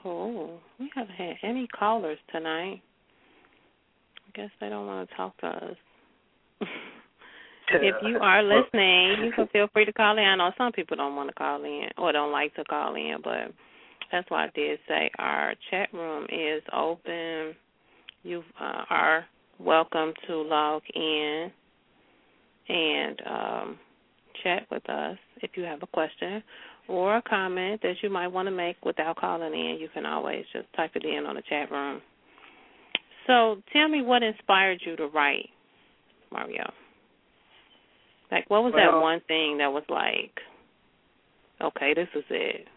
[0.04, 0.60] Cool.
[0.80, 2.82] We haven't had any callers tonight.
[4.28, 5.76] I guess they don't want to talk to us.
[7.70, 10.24] if you are listening, you can feel free to call in.
[10.24, 13.18] I know some people don't want to call in or don't like to call in,
[13.24, 13.52] but
[14.12, 17.56] that's why I did say our chat room is open.
[18.24, 19.26] You uh, are
[19.60, 21.52] welcome to log in
[22.70, 23.80] and um,
[24.44, 26.44] chat with us if you have a question
[26.88, 29.78] or a comment that you might want to make without calling in.
[29.80, 32.02] You can always just type it in on the chat room.
[33.26, 35.50] So tell me what inspired you to write,
[36.32, 36.72] Mario.
[38.32, 40.32] Like, what was well, that one thing that was like,
[41.62, 42.68] okay, this is it?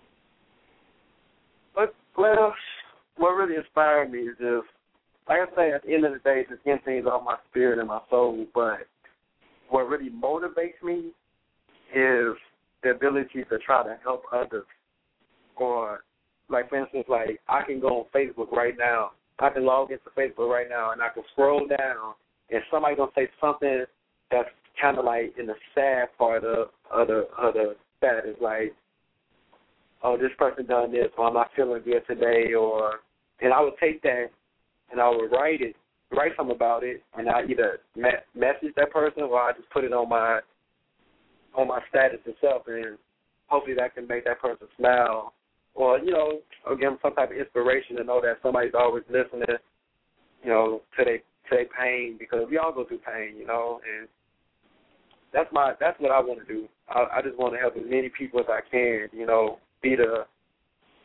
[1.75, 2.55] But well,
[3.17, 4.67] what really inspired me is just
[5.31, 7.79] like I say, at the end of the day, just getting things off my spirit
[7.79, 8.47] and my soul.
[8.53, 8.89] But
[9.69, 11.13] what really motivates me
[11.95, 12.35] is
[12.83, 14.65] the ability to try to help others.
[15.57, 16.05] Or,
[16.49, 19.13] like for instance, like I can go on Facebook right now.
[19.39, 22.15] I can log into Facebook right now, and I can scroll down,
[22.51, 23.85] and somebody's gonna say something
[24.31, 24.49] that's
[24.81, 28.75] kind of like in the sad part of of the of the status, like,
[30.03, 33.01] oh, this person done this, or I'm not feeling good today, or,
[33.41, 34.27] and I would take that
[34.91, 35.77] and I would write it,
[36.11, 39.85] write something about it, and I either me- message that person or I just put
[39.85, 40.41] it on my
[41.57, 42.99] on my status itself, and
[43.47, 45.35] hopefully that can make that person smile,
[45.75, 49.05] or you know, or give them some type of inspiration to know that somebody's always
[49.09, 49.57] listening,
[50.43, 53.81] you know, to their to their pain because we all go through pain, you know,
[53.99, 54.09] and
[55.33, 56.69] that's my that's what I want to do.
[56.89, 59.97] I, I just want to help as many people as I can, you know, be
[59.97, 60.25] the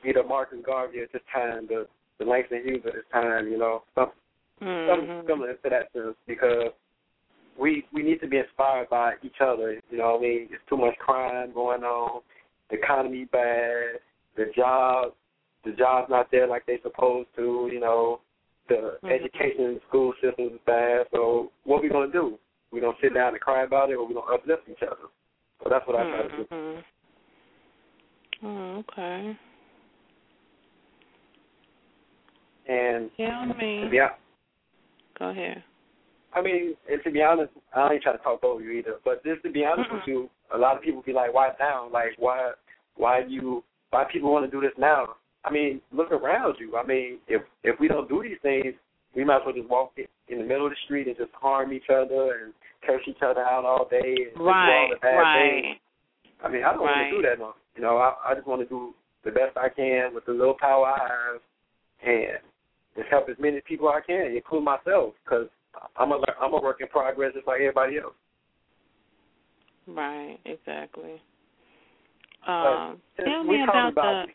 [0.03, 1.87] be the Marcus Garvey at this time, the
[2.19, 4.11] the Langston Hughes at this time, you know, some,
[4.61, 4.89] mm-hmm.
[4.89, 6.71] something similar to that sense because
[7.59, 9.81] we we need to be inspired by each other.
[9.89, 12.21] You know, what I mean, it's too much crime going on,
[12.69, 13.99] the economy bad,
[14.35, 15.13] the job
[15.65, 17.69] the jobs not there like they supposed to.
[17.71, 18.21] You know,
[18.69, 19.07] the mm-hmm.
[19.07, 21.07] education school system is bad.
[21.11, 22.37] So what we gonna do?
[22.71, 25.09] We gonna sit down and cry about it, or we gonna uplift each other?
[25.63, 26.43] So that's what I try to do.
[26.51, 26.81] Mm-hmm.
[28.47, 29.37] Oh, okay.
[32.67, 34.09] And Yeah, I mean, yeah,
[35.17, 35.63] go ahead.
[36.35, 38.95] I mean, and to be honest, I ain't trying to talk over you either.
[39.05, 41.89] But just to be honest with you, a lot of people be like, "Why now?
[41.91, 42.51] Like, why,
[42.97, 46.75] why you, why people want to do this now?" I mean, look around you.
[46.75, 48.73] I mean, if if we don't do these things,
[49.15, 49.93] we might as well just walk
[50.27, 52.53] in the middle of the street and just harm each other and
[52.85, 55.63] curse each other out all day and do all Right, the bad right.
[55.63, 55.77] things.
[56.43, 56.97] I mean, I don't Right.
[56.97, 57.39] want to do that.
[57.39, 57.53] No.
[57.75, 58.93] You know, I, I just want to do
[59.23, 61.41] the best I can with the little power I have,
[62.03, 62.39] and
[62.95, 65.47] just help as many people I can, including myself, because
[65.97, 68.13] I'm a I'm a work in progress just like everybody else.
[69.87, 71.21] Right, exactly.
[72.47, 74.33] Um, since tell me talking about the.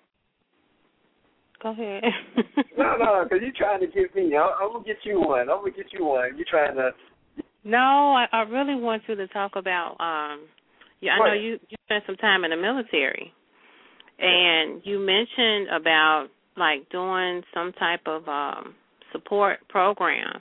[1.63, 2.03] Go ahead.
[2.79, 4.35] no, no, because you're trying to give me.
[4.37, 5.51] I, I'm gonna get you one.
[5.51, 6.37] I'm gonna get you one.
[6.37, 6.91] You're trying to.
[7.65, 9.97] No, I, I really want you to talk about.
[10.01, 10.47] um
[11.01, 13.33] Yeah, I know you you spent some time in the military,
[14.19, 18.75] and you mentioned about like doing some type of um
[19.13, 20.41] support program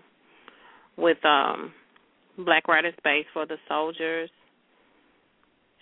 [0.99, 1.73] with um
[2.37, 4.29] Black Writers Space for the soldiers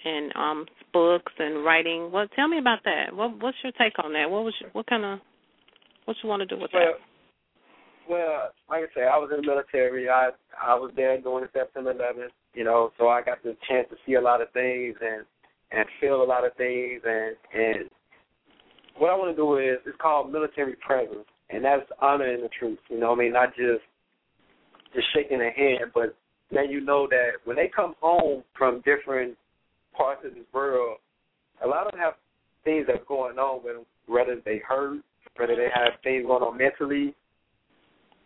[0.06, 2.12] and um books and writing.
[2.12, 3.15] Well, tell me about that.
[3.15, 4.30] What what's your take on that?
[4.30, 5.19] What was your, what kind of
[6.06, 8.10] what you want to do with Well, that?
[8.10, 10.10] well, like I say, I was in the military.
[10.10, 10.30] I
[10.62, 12.30] I was there during September 11th.
[12.53, 15.25] You know, so I got the chance to see a lot of things and
[15.71, 17.89] and feel a lot of things and and
[18.97, 22.82] what I want to do is it's called military presence, and that's honoring the troops.
[22.89, 23.84] You know, I mean, not just
[24.93, 26.15] just shaking their hand, but
[26.52, 29.38] then you know that when they come home from different
[29.95, 30.97] parts of this world,
[31.63, 32.13] a lot of them have
[32.63, 35.02] things that's going on with them, whether they hurt,
[35.36, 37.15] whether they have things going on mentally,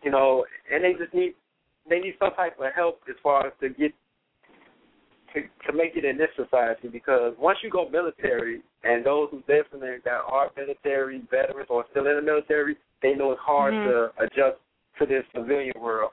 [0.04, 1.34] you know, and they just need
[1.90, 3.92] they need some type of help as far as to get
[5.34, 9.38] to to make it in this society because once you go military and those who
[9.48, 13.84] listening that are military veterans or still in the military, they know it's hard Mhm.
[13.84, 14.58] to adjust
[15.00, 16.12] to this civilian world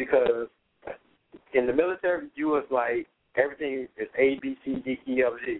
[0.00, 0.48] because
[1.52, 5.58] in the military you was like everything is A B C D E F G.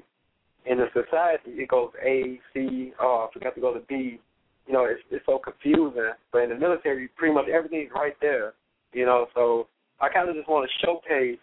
[0.64, 4.18] In the society it goes A C oh I forgot to go to B.
[4.66, 6.12] You know, it's it's so confusing.
[6.33, 8.55] But in the military pretty much everything's right there.
[8.92, 9.68] You know, so
[10.00, 11.38] I kinda just wanna showcase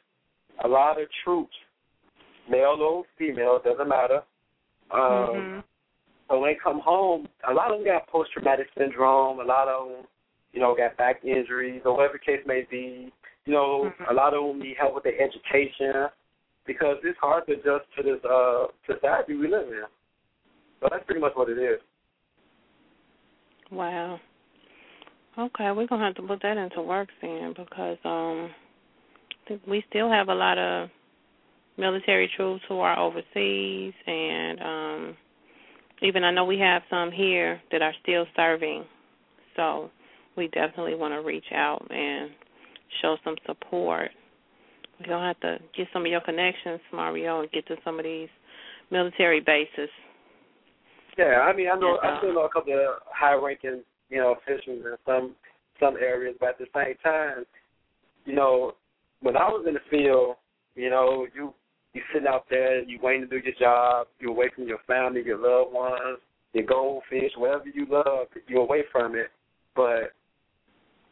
[0.64, 1.56] a lot of troops,
[2.50, 4.24] male or female, doesn't matter.
[4.90, 5.64] Um, Mhm.
[6.30, 9.40] So when they come home, a lot of them got post traumatic syndrome.
[9.40, 10.08] A lot of them,
[10.58, 13.14] you know, got back injuries or whatever the case may be.
[13.46, 14.10] You know, Mhm.
[14.10, 16.10] a lot of them need help with their education
[16.66, 19.86] because it's hard to adjust to this uh society we live in.
[20.82, 21.80] So that's pretty much what it is.
[23.70, 24.20] Wow.
[25.38, 28.50] Okay, we're gonna have to put that into work then because um
[29.68, 30.90] we still have a lot of
[31.78, 35.18] military troops who are overseas and um
[36.02, 38.86] even I know we have some here that are still serving.
[39.56, 39.92] So
[40.38, 42.32] we definitely want to reach out and
[43.02, 44.12] show some support.
[45.00, 48.06] We're gonna have to get some of your connections, Mario, and get to some of
[48.06, 48.30] these
[48.92, 49.90] military bases.
[51.18, 54.86] Yeah, I mean, I know I still know a couple of high-ranking, you know, officials
[54.86, 55.36] in some
[55.80, 57.46] some areas, but at the same time,
[58.26, 58.74] you know,
[59.22, 60.36] when I was in the field,
[60.76, 61.54] you know, you
[61.94, 65.24] you sitting out there, you waiting to do your job, you're away from your family,
[65.24, 66.20] your loved ones,
[66.54, 69.32] your goldfish, whatever you love, you're away from it.
[69.76, 70.14] but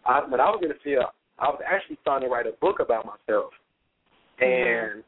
[0.05, 1.05] I but I was in the field.
[1.39, 3.51] I was actually starting to write a book about myself,
[4.39, 5.03] and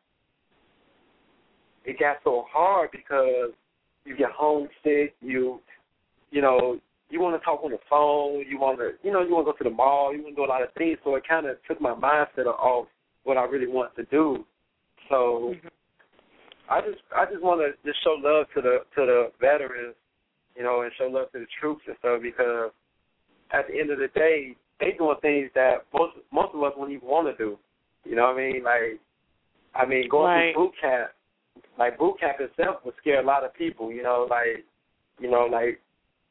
[1.86, 3.52] it got so hard because
[4.06, 5.16] you get homesick.
[5.22, 5.60] You
[6.32, 6.80] you know
[7.10, 8.44] you want to talk on the phone.
[8.50, 10.14] You want to you know you want to go to the mall.
[10.14, 10.98] You want to do a lot of things.
[11.04, 12.88] So it kind of took my mindset off
[13.24, 14.46] what I really want to do.
[15.10, 15.54] So.
[15.56, 15.70] Mhm.
[16.70, 19.96] I just I just want to just show love to the to the veterans,
[20.56, 22.72] you know, and show love to the troops and stuff because
[23.52, 26.96] at the end of the day, they doing things that most most of us wouldn't
[26.98, 27.58] even want to do.
[28.06, 28.64] You know what I mean?
[28.64, 29.00] Like,
[29.76, 30.54] I mean, going Right.
[30.54, 31.12] through boot camp,
[31.78, 33.92] like boot camp itself would scare a lot of people.
[33.92, 34.64] You know, like,
[35.20, 35.82] you know, like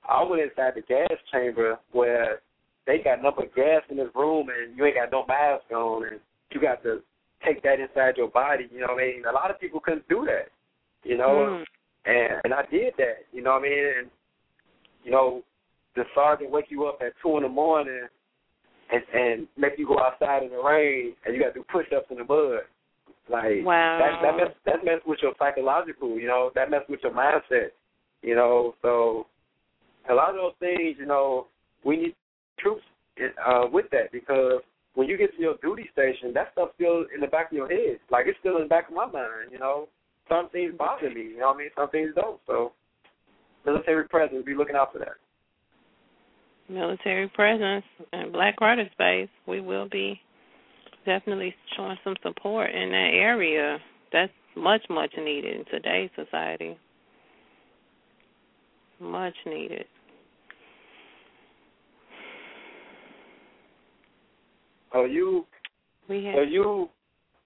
[0.09, 2.41] I went inside the gas chamber where
[2.87, 6.07] they got nothing but gas in this room and you ain't got no mask on
[6.07, 7.03] and you got to
[7.45, 8.69] take that inside your body.
[8.73, 9.25] You know what I mean?
[9.29, 10.49] A lot of people couldn't do that.
[11.03, 11.65] You know, Mm.
[12.07, 13.27] and and I did that.
[13.33, 13.87] You know what I mean?
[13.99, 14.11] And
[15.05, 15.43] you know,
[15.95, 18.09] the sergeant wake you up at two in the morning
[18.92, 21.87] and and make you go outside in the rain and you got to do push
[21.96, 22.61] ups in the mud.
[23.29, 23.99] Like Wow.
[23.99, 26.18] that that mess that mess with your psychological.
[26.18, 27.70] You know, that mess with your mindset.
[28.22, 29.27] You know, so
[30.09, 30.96] a lot of those things.
[30.99, 31.46] You know,
[31.85, 32.14] we need
[32.59, 32.83] troops
[33.46, 34.61] uh, with that because
[34.94, 37.68] when you get to your duty station, that stuff's still in the back of your
[37.68, 37.99] head.
[38.11, 39.51] Like it's still in the back of my mind.
[39.51, 39.88] You know,
[40.29, 41.22] some things bother me.
[41.22, 41.70] You know what I mean?
[41.77, 42.40] Some things don't.
[42.46, 42.72] So
[43.64, 45.16] military presence, be looking out for that.
[46.69, 50.21] Military presence and Black Writer Space, we will be
[51.05, 53.79] definitely showing some support in that area.
[54.13, 56.77] That's much, much needed in today's society.
[59.01, 59.85] Much needed.
[64.93, 65.47] So you,
[66.09, 66.89] We have so you,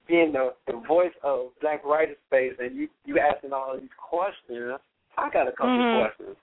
[0.07, 4.79] being the, the voice of Black Writer Space, and you you asking all these questions.
[5.19, 5.99] I got a couple Mhm.
[5.99, 6.37] questions.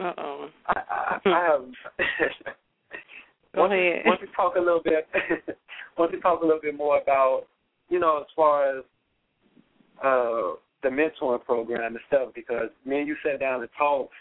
[0.00, 0.48] Uh oh.
[0.66, 1.64] I I, I have.
[3.54, 4.02] Go once, ahead.
[4.06, 5.06] Once we talk a little bit,
[5.98, 7.42] once we talk a little bit more about,
[7.90, 8.84] you know, as far as
[10.02, 14.12] uh the mentoring program and stuff, because me and you sat down and talked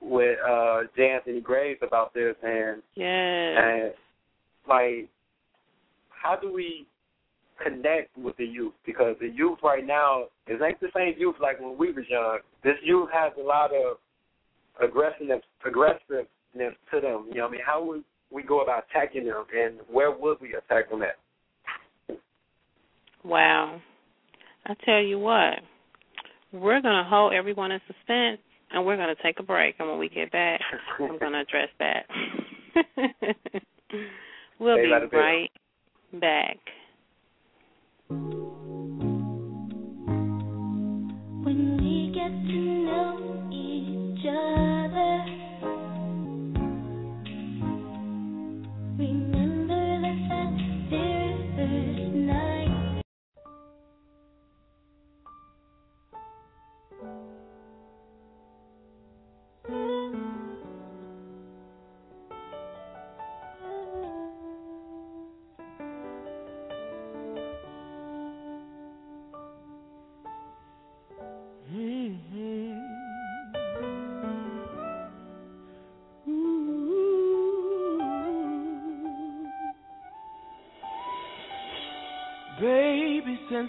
[0.00, 1.10] with uh J.
[1.12, 3.56] Anthony Graves about this, and Yes.
[3.58, 3.92] and
[4.68, 5.08] like,
[6.10, 6.86] how do we
[7.62, 8.74] connect with the youth?
[8.84, 12.40] Because the youth right now is ain't the same youth like when we was young.
[12.62, 13.96] This youth has a lot of
[14.82, 16.26] aggressiveness, aggressiveness
[16.92, 17.26] to them.
[17.28, 20.40] You know, what I mean, how would we go about attacking them, and where would
[20.40, 21.16] we attack them at?
[23.24, 23.80] Wow.
[24.66, 25.60] I tell you what,
[26.52, 29.76] we're going to hold everyone in suspense and we're going to take a break.
[29.78, 30.60] And when we get back,
[30.98, 32.06] I'm going to address that.
[34.58, 35.50] we'll Stay be by the right
[36.20, 36.58] back.
[41.44, 43.13] When we get to know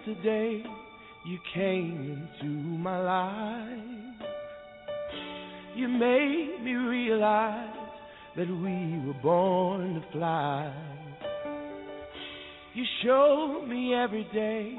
[0.06, 0.64] Baby, since the day
[1.26, 4.28] you came into my life,
[5.76, 7.76] you made me realize
[8.36, 10.74] that we were born to fly.
[12.74, 14.78] You showed me every day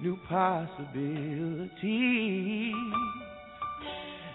[0.00, 1.72] new possibilities.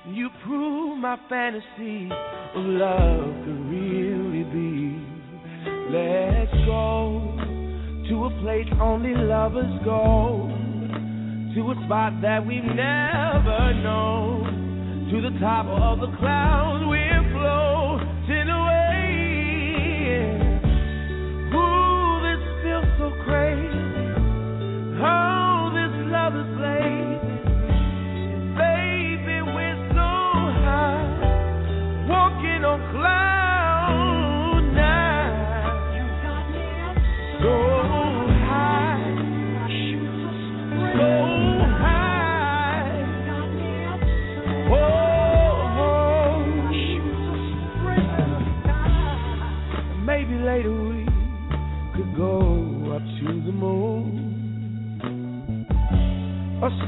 [0.07, 2.09] You proved my fantasy
[2.55, 5.07] of love could really be.
[5.89, 7.00] Let's go
[8.41, 10.49] place only lovers go.
[11.53, 15.09] To a spot that we've never known.
[15.11, 17.10] To the top of the clouds we're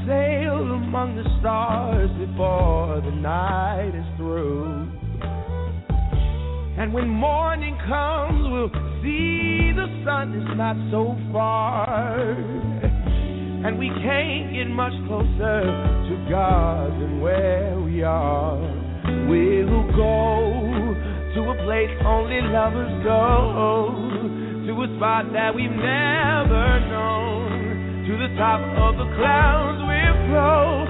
[0.06, 4.88] sail among the stars before the night is through.
[6.76, 8.68] And when morning comes, we'll
[9.00, 12.32] see the sun is not so far.
[13.64, 18.60] And we can't get much closer to God than where we are.
[19.28, 20.74] We'll go
[21.34, 23.96] to a place only lovers go,
[24.66, 29.73] to a spot that we've never known, to the top of the clouds
[30.34, 30.83] we're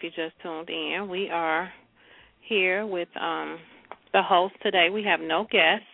[0.00, 1.70] if you just tuned in, we are
[2.48, 3.58] here with um,
[4.12, 4.88] the host today.
[4.90, 5.84] We have no guests.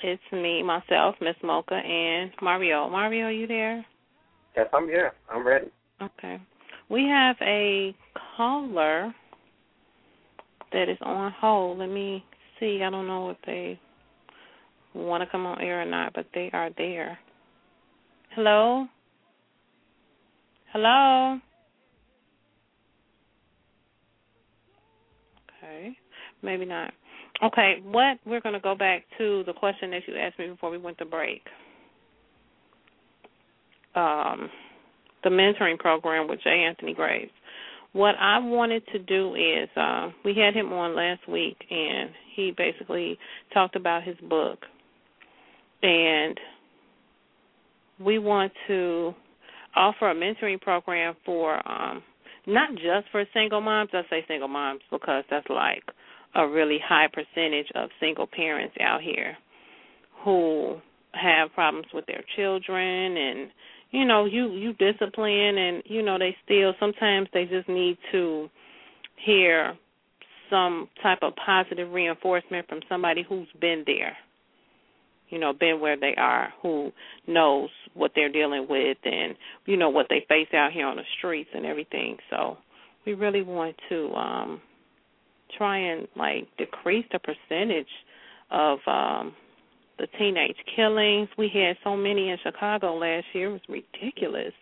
[0.00, 2.88] It's me, myself, Miss Mocha, and Mario.
[2.88, 3.84] Mario, are you there?
[4.56, 5.12] Yes, I'm here.
[5.30, 5.66] I'm ready.
[6.00, 6.40] Okay.
[6.88, 7.94] We have a
[8.36, 9.12] caller
[10.72, 11.78] that is on hold.
[11.78, 12.24] Let me
[12.60, 12.82] see.
[12.84, 13.80] I don't know if they
[14.94, 17.18] want to come on air or not, but they are there.
[18.34, 18.86] Hello?
[20.72, 21.40] Hello?
[25.66, 25.96] Okay.
[26.42, 26.92] Maybe not.
[27.42, 30.70] Okay, what we're going to go back to the question that you asked me before
[30.70, 31.42] we went to break.
[33.94, 34.48] Um,
[35.22, 36.50] the mentoring program with J.
[36.50, 37.30] Anthony Graves.
[37.92, 42.52] What I wanted to do is uh, we had him on last week, and he
[42.56, 43.18] basically
[43.54, 44.58] talked about his book,
[45.82, 46.38] and
[47.98, 49.14] we want to
[49.74, 52.02] offer a mentoring program for um,
[52.46, 53.90] not just for single moms.
[53.92, 55.82] I say single moms because that's like
[56.34, 59.36] a really high percentage of single parents out here
[60.24, 60.76] who
[61.12, 63.50] have problems with their children and
[63.90, 68.48] you know you you discipline and you know they still sometimes they just need to
[69.24, 69.74] hear
[70.50, 74.16] some type of positive reinforcement from somebody who's been there
[75.28, 76.92] you know been where they are who
[77.26, 79.34] knows what they're dealing with and
[79.66, 82.56] you know what they face out here on the streets and everything so
[83.04, 84.60] we really want to um
[85.56, 87.86] try and like decrease the percentage
[88.50, 89.34] of um
[89.98, 91.28] the teenage killings.
[91.38, 93.48] We had so many in Chicago last year.
[93.48, 94.52] It was ridiculous.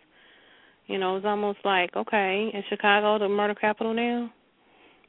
[0.87, 4.31] You know, it was almost like, okay, in Chicago, the murder capital now,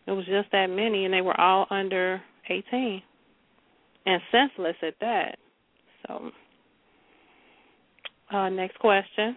[0.07, 3.02] it was just that many, and they were all under 18
[4.07, 5.38] and senseless at that.
[6.07, 6.30] So,
[8.30, 9.36] uh, next question.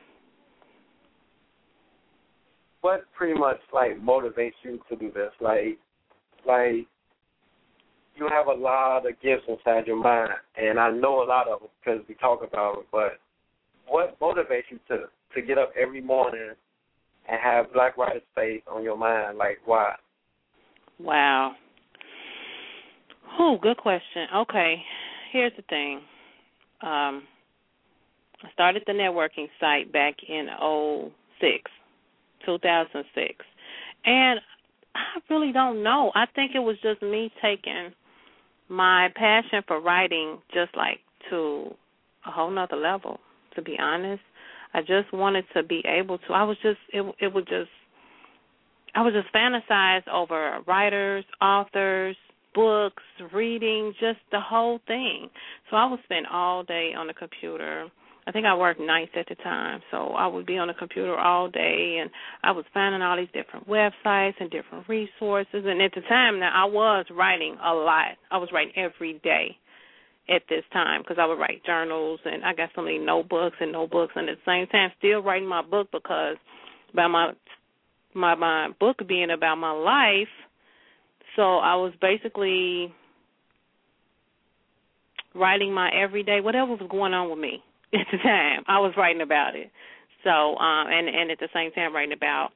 [2.81, 5.31] What pretty much like motivates you to do this?
[5.41, 5.77] Like,
[6.47, 6.87] like
[8.15, 11.59] you have a lot of gifts inside your mind, and I know a lot of
[11.59, 12.85] them because we talk about them.
[12.91, 13.19] But
[13.87, 15.05] what motivates you to
[15.35, 16.51] to get up every morning
[17.29, 19.37] and have Black Writer Space on your mind?
[19.37, 19.93] Like, why?
[20.99, 21.53] Wow.
[23.37, 24.27] Oh, good question.
[24.35, 24.81] Okay,
[25.31, 26.01] here's the thing.
[26.81, 27.23] Um,
[28.41, 30.47] I started the networking site back in
[31.41, 31.71] '06,
[32.45, 33.45] 2006,
[34.05, 34.39] and
[34.95, 36.11] I really don't know.
[36.15, 37.91] I think it was just me taking
[38.69, 40.99] my passion for writing just like
[41.29, 41.73] to
[42.25, 43.19] a whole nother level.
[43.55, 44.21] To be honest,
[44.73, 46.33] I just wanted to be able to.
[46.33, 47.03] I was just it.
[47.19, 47.69] It would just.
[48.95, 52.15] I was just fantasize over writers, authors,
[52.53, 55.29] books, reading, just the whole thing.
[55.69, 57.87] So I would spend all day on the computer.
[58.27, 61.17] I think I worked nights at the time, so I would be on the computer
[61.17, 62.11] all day, and
[62.43, 65.63] I was finding all these different websites and different resources.
[65.65, 68.17] And at the time, now I was writing a lot.
[68.29, 69.57] I was writing every day
[70.29, 73.71] at this time because I would write journals and I got so many notebooks and
[73.71, 76.37] notebooks, and at the same time, still writing my book because
[76.93, 77.31] by my
[78.13, 80.27] my my book being about my life
[81.39, 82.93] so I was basically
[85.33, 87.63] writing my everyday whatever was going on with me
[87.93, 88.63] at the time.
[88.67, 89.71] I was writing about it.
[90.25, 92.49] So um and and at the same time writing about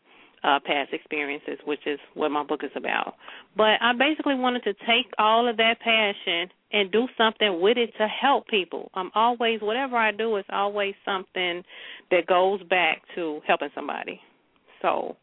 [0.44, 3.16] uh past experiences, which is what my book is about.
[3.56, 7.94] But I basically wanted to take all of that passion and do something with it
[8.00, 8.92] to help people.
[8.96, 11.64] I'm always whatever I do is always something
[12.12, 14.20] that goes back to helping somebody.
[14.82, 15.16] So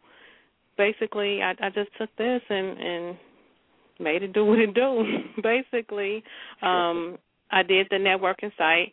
[0.78, 3.16] basically I I just took this and and
[4.00, 5.04] made it do what it do.
[5.42, 6.22] Basically,
[6.62, 7.18] um,
[7.50, 8.92] I did the networking site.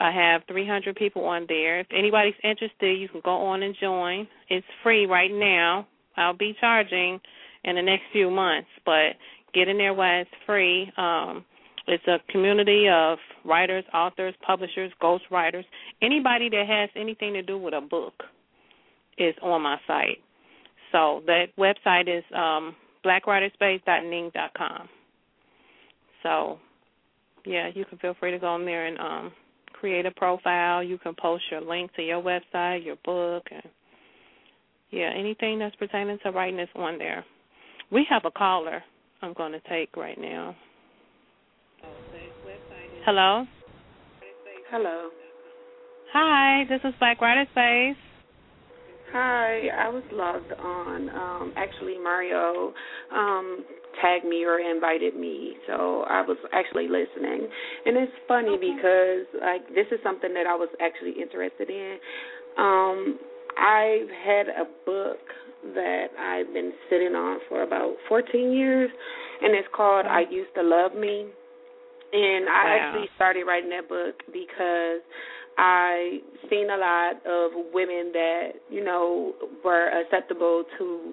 [0.00, 1.80] I have 300 people on there.
[1.80, 4.28] If anybody's interested, you can go on and join.
[4.48, 5.88] It's free right now.
[6.16, 7.20] I'll be charging
[7.64, 9.14] in the next few months, but
[9.54, 10.90] get in there while it's free.
[10.96, 11.44] Um,
[11.88, 15.64] it's a community of writers, authors, publishers, ghostwriters,
[16.02, 18.14] anybody that has anything to do with a book
[19.16, 20.18] is on my site.
[20.92, 24.88] So that website is um, blackwriterspace.ning.com.
[26.22, 26.58] So,
[27.44, 29.32] yeah, you can feel free to go in there and um,
[29.72, 30.82] create a profile.
[30.82, 33.62] You can post your link to your website, your book, and
[34.90, 37.24] yeah, anything that's pertaining to writing is on there.
[37.90, 38.82] We have a caller
[39.22, 40.56] I'm going to take right now.
[43.04, 43.46] Hello.
[44.70, 45.08] Hello.
[46.12, 48.07] Hi, this is Black Writer Space.
[49.12, 51.08] Hi, I was logged on.
[51.08, 52.74] Um, actually, Mario
[53.14, 53.64] um,
[54.02, 57.48] tagged me or invited me, so I was actually listening.
[57.86, 58.74] And it's funny okay.
[58.74, 61.96] because like this is something that I was actually interested in.
[62.58, 63.18] Um,
[63.56, 65.24] I've had a book
[65.74, 68.90] that I've been sitting on for about 14 years,
[69.40, 71.32] and it's called "I Used to Love Me."
[72.12, 72.76] And I wow.
[72.80, 75.00] actually started writing that book because
[75.58, 79.34] I seen a lot of women that you know
[79.64, 81.12] were acceptable to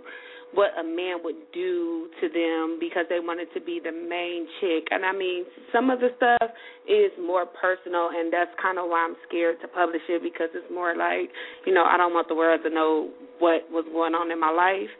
[0.53, 4.87] what a man would do to them because they wanted to be the main chick.
[4.89, 5.43] And I mean,
[5.73, 6.49] some of the stuff
[6.87, 10.71] is more personal, and that's kind of why I'm scared to publish it because it's
[10.71, 11.29] more like,
[11.65, 14.51] you know, I don't want the world to know what was going on in my
[14.51, 14.91] life.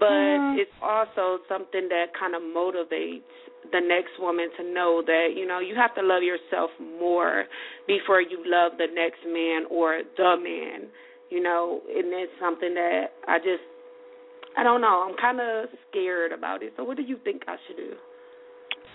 [0.00, 0.58] But mm.
[0.58, 3.28] it's also something that kind of motivates
[3.72, 7.44] the next woman to know that you know you have to love yourself more
[7.86, 10.88] before you love the next man or the man
[11.30, 11.80] you know?
[11.88, 13.64] And it's something that i just
[14.56, 15.06] i don't know.
[15.08, 16.72] I'm kind of scared about it.
[16.76, 17.92] So what do you think i should do?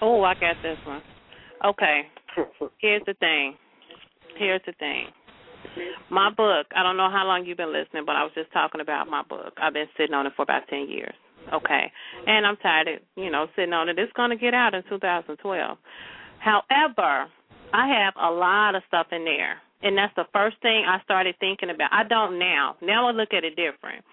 [0.01, 1.01] Oh i got this one.
[1.65, 2.01] Okay.
[2.80, 3.55] Here's the thing.
[4.38, 5.07] Here's the thing.
[6.09, 8.82] My book i don't know how long you've been listening but i was just talking
[8.82, 9.53] about my book.
[9.61, 11.13] I've been sitting on it for about ten years
[11.53, 11.91] Okay.
[12.27, 13.99] And I'm tired of, you know, sitting on it.
[13.99, 15.77] It's going to get out in 2012.
[16.39, 17.27] However,
[17.73, 19.57] I have a lot of stuff in there.
[19.83, 21.91] And that's the first thing I started thinking about.
[21.91, 22.75] I don't now.
[22.81, 24.05] Now I look at it different.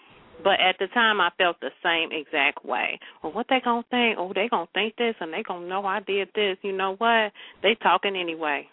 [0.42, 2.98] But at the time, I felt the same exact way.
[3.22, 4.16] Well, what they gonna think?
[4.18, 6.56] Oh, they gonna think this, and they gonna know I did this.
[6.62, 7.32] You know what?
[7.62, 8.68] They talking anyway.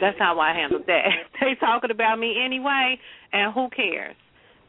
[0.00, 1.08] That's how I handled that.
[1.40, 2.98] they talking about me anyway,
[3.32, 4.16] and who cares?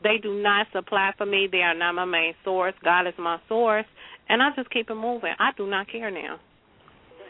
[0.04, 1.48] They do not supply for me.
[1.52, 2.74] They are not my main source.
[2.84, 3.86] God is my source,
[4.30, 5.34] and I just keep it moving.
[5.39, 6.39] I do not care now.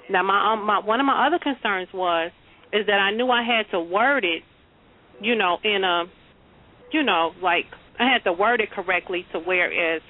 [0.09, 2.32] Now, my um, my one of my other concerns was
[2.74, 4.43] is that I knew I had to word it,
[5.22, 6.03] you know, in a,
[6.91, 7.65] you know, like
[7.99, 10.01] I had to word it correctly to where is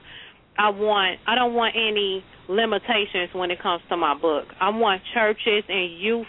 [0.58, 4.46] I want I don't want any limitations when it comes to my book.
[4.60, 6.28] I want churches and youth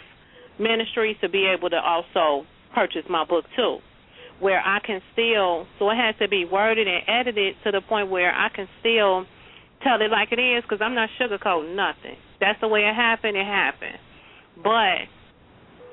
[0.59, 3.79] ministries to be able to also purchase my book too
[4.41, 8.11] where I can still, so it has to be worded and edited to the point
[8.11, 9.27] where I can still
[9.83, 12.17] tell it like it is because I'm not sugarcoating nothing.
[12.41, 13.99] That's the way it happened, it happened.
[14.63, 15.07] But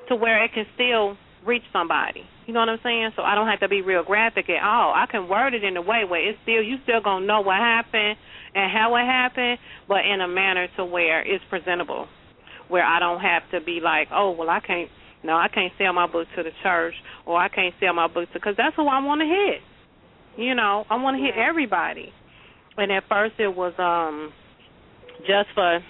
[0.08, 2.22] to where it can still reach somebody.
[2.46, 3.10] You know what I'm saying?
[3.16, 4.92] So I don't have to be real graphic at all.
[4.94, 7.56] I can word it in a way where it's still you still gonna know what
[7.56, 8.16] happened
[8.54, 12.06] and how it happened, but in a manner to where it's presentable.
[12.68, 14.90] Where I don't have to be like, oh well, I can't
[15.26, 16.94] no, I can't sell my book to the church,
[17.26, 19.60] or I can't sell my book to because that's who I want to hit.
[20.38, 22.12] You know, I want to hit everybody.
[22.76, 24.32] And at first, it was um
[25.20, 25.80] just for.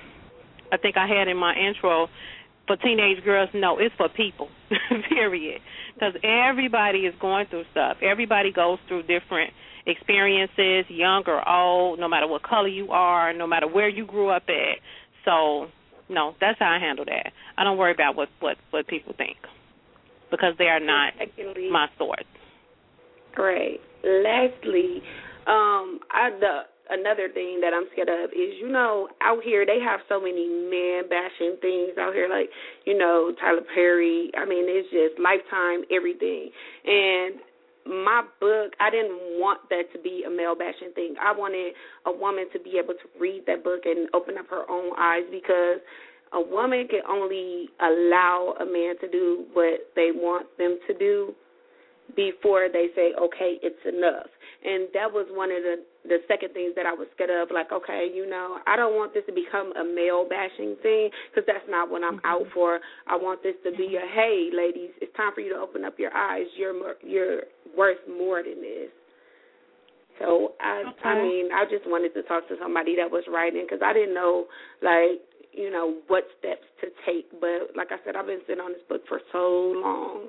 [0.73, 2.09] I think I had in my intro
[2.67, 3.51] for teenage girls.
[3.55, 4.49] No, it's for people.
[5.09, 5.61] period.
[5.95, 7.99] Because everybody is going through stuff.
[8.03, 9.53] Everybody goes through different
[9.87, 14.31] experiences, young or old, no matter what color you are, no matter where you grew
[14.31, 14.79] up at.
[15.25, 15.69] So
[16.09, 17.33] no, that's how I handle that.
[17.57, 19.37] I don't worry about what what what people think
[20.31, 22.25] because they are not Secondly, my source.
[23.35, 23.81] Great.
[24.05, 25.03] Lastly,
[25.47, 29.81] um, I the another thing that I'm scared of is you know out here they
[29.81, 32.51] have so many man bashing things out here like
[32.85, 34.31] you know Tyler Perry.
[34.37, 36.51] I mean it's just lifetime everything
[36.85, 37.41] and.
[37.87, 41.15] My book, I didn't want that to be a male bashing thing.
[41.23, 41.75] I wanted
[42.05, 45.23] a woman to be able to read that book and open up her own eyes
[45.31, 45.79] because
[46.33, 51.35] a woman can only allow a man to do what they want them to do
[52.15, 54.31] before they say okay it's enough.
[54.65, 57.71] And that was one of the the second things that i was scared of like
[57.73, 61.67] okay you know i don't want this to become a male bashing thing because that's
[61.69, 62.55] not what i'm out mm-hmm.
[62.55, 62.79] for.
[63.07, 65.99] I want this to be a hey ladies it's time for you to open up
[65.99, 66.47] your eyes.
[66.57, 67.43] You're you're
[67.77, 68.91] worth more than this.
[70.21, 71.09] So i Okay.
[71.11, 74.15] i mean i just wanted to talk to somebody that was writing because i didn't
[74.15, 74.47] know
[74.83, 75.21] like
[75.53, 77.29] you know what steps to take.
[77.41, 80.29] But like i said i've been sitting on this book for so long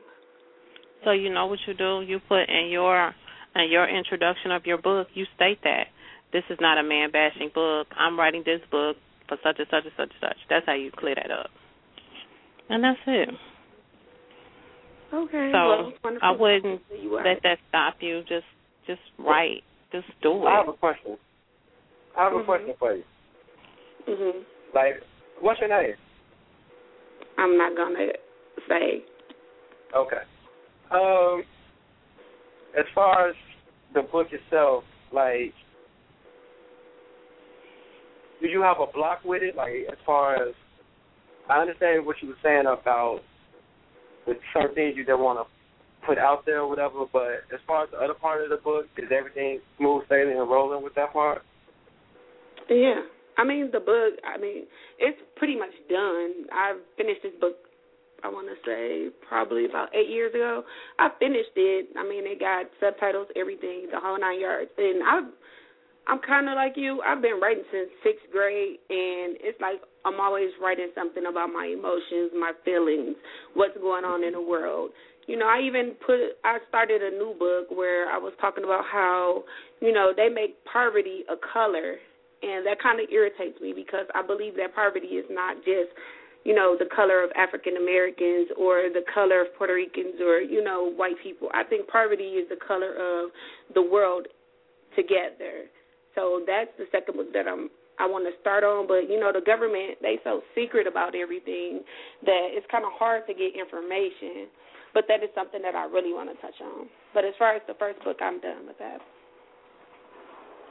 [1.04, 2.02] So you know what you do?
[2.02, 3.14] You put in your
[3.56, 5.88] in your introduction of your book, you state that
[6.34, 7.88] this is not a man bashing book.
[7.98, 10.38] I'm writing this book for such and such and such and such.
[10.50, 11.50] That's how you clear that up.
[12.70, 13.30] And that's it.
[15.14, 18.22] okay So well, I wouldn't to see you let that stop you.
[18.22, 18.46] Just
[18.86, 19.64] just write.
[19.92, 20.50] Just do it.
[20.50, 21.18] I have a question.
[22.18, 22.46] I have a Mhm.
[22.46, 23.04] question for you.
[24.08, 24.46] Mhm.
[24.74, 25.02] Like,
[25.40, 25.96] what's your name?
[27.38, 28.12] I'm not gonna
[28.68, 29.04] say.
[29.94, 30.22] Okay.
[30.92, 31.44] Um,
[32.78, 33.36] as far as
[33.94, 34.84] the book itself,
[35.14, 35.54] like,
[38.42, 39.56] do you have a block with it?
[39.56, 40.54] Like, as far as
[41.50, 43.22] I understand what you were saying about
[44.26, 47.84] with certain things you didn't want to put out there or whatever, but as far
[47.84, 51.14] as the other part of the book, is everything smooth sailing and rolling with that
[51.14, 51.42] part?
[52.70, 53.02] Yeah.
[53.38, 54.14] I mean the book.
[54.24, 54.66] I mean
[55.00, 56.48] it's pretty much done.
[56.52, 57.56] I finished this book.
[58.28, 60.64] I want to say probably about eight years ago.
[61.00, 61.88] I finished it.
[61.96, 64.70] I mean it got subtitles, everything, the whole nine yards.
[64.78, 65.24] And I,
[66.12, 67.02] I'm kind of like you.
[67.08, 71.72] I've been writing since sixth grade, and it's like I'm always writing something about my
[71.72, 73.16] emotions, my feelings,
[73.56, 74.92] what's going on in the world.
[75.28, 78.84] You know, I even put I started a new book where I was talking about
[78.92, 79.44] how,
[79.80, 81.96] you know, they make poverty a color
[82.42, 85.90] and that kind of irritates me because I believe that poverty is not just,
[86.44, 90.64] you know, the color of African Americans or the color of Puerto Ricans or, you
[90.64, 91.50] know, white people.
[91.54, 93.32] I think poverty is the color of
[93.74, 94.28] the world
[94.96, 95.68] together.
[96.16, 97.70] So that's the second book that I'm
[98.00, 101.82] I want to start on, but you know the government they so secret about everything
[102.26, 104.54] that it's kind of hard to get information.
[104.94, 106.88] But that is something that I really want to touch on.
[107.14, 109.02] But as far as the first book, I'm done with that.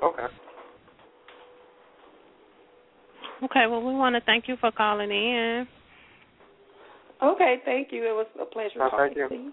[0.03, 0.27] Okay.
[3.45, 5.67] Okay, well we want to thank you for calling in.
[7.23, 8.03] Okay, thank you.
[8.05, 9.29] It was a pleasure Oh, talking thank you.
[9.29, 9.53] to you.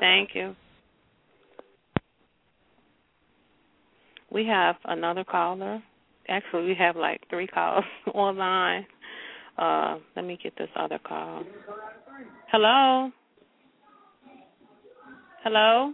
[0.00, 0.56] Thank you.
[4.30, 5.82] We have another caller.
[6.28, 7.84] Actually, we have like three calls
[8.14, 8.86] online.
[9.56, 11.42] Uh, let me get this other call.
[12.52, 13.10] Hello.
[15.42, 15.92] Hello.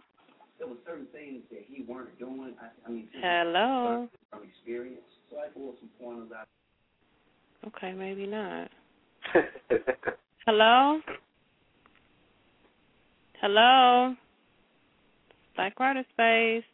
[0.59, 2.55] there were certain things that he weren't doing.
[2.61, 4.09] I, I mean, Hello.
[4.31, 5.01] from experience.
[5.31, 6.47] So I pulled some pointers out.
[7.67, 8.71] Okay, maybe not.
[10.47, 11.01] Hello.
[13.41, 14.15] Hello.
[15.57, 16.65] Black Writer Space.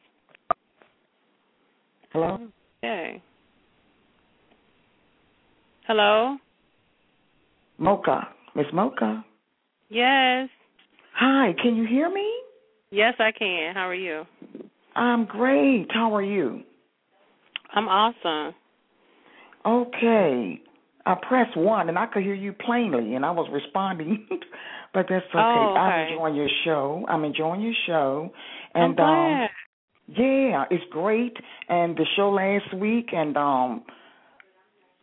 [2.12, 2.38] Hello?
[2.82, 3.22] Okay.
[5.86, 6.38] Hello.
[7.78, 8.28] Mocha.
[8.56, 9.24] Miss Mocha.
[9.90, 10.48] Yes.
[11.14, 12.28] Hi, can you hear me?
[12.90, 13.74] Yes, I can.
[13.74, 14.24] How are you?
[14.96, 15.86] I'm great.
[15.90, 16.62] How are you?
[17.74, 18.54] I'm awesome.
[19.64, 20.60] Okay.
[21.06, 24.26] I pressed one and I could hear you plainly and I was responding.
[24.94, 25.36] but that's okay.
[25.36, 27.04] Oh, I'm enjoying your show.
[27.08, 28.30] I'm enjoying your show.
[28.74, 29.48] And um
[30.08, 31.36] yeah, it's great.
[31.68, 33.84] And the show last week and um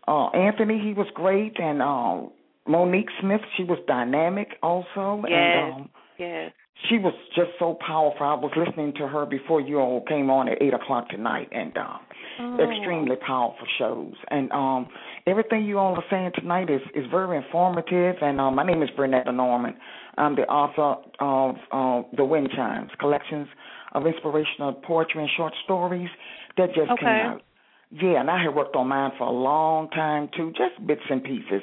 [0.08, 2.32] uh Anthony, he was great and um
[2.68, 5.24] Monique Smith, she was dynamic also.
[5.28, 5.34] Yes.
[5.34, 5.90] And um
[6.20, 6.52] yes.
[6.90, 8.26] she was just so powerful.
[8.26, 11.76] I was listening to her before you all came on at eight o'clock tonight, and
[11.78, 12.00] um,
[12.40, 12.60] Oh.
[12.60, 14.14] extremely powerful shows.
[14.30, 14.88] And um,
[15.28, 18.16] everything you all are saying tonight is is very informative.
[18.22, 19.76] And um, my name is Bernetta Norman.
[20.18, 23.48] I'm the author of uh, the Wind Chimes collections
[23.94, 26.10] of inspirational poetry and short stories
[26.58, 27.00] that just Okay.
[27.00, 27.42] came out.
[27.90, 31.24] Yeah, and I had worked on mine for a long time too, just bits and
[31.24, 31.62] pieces.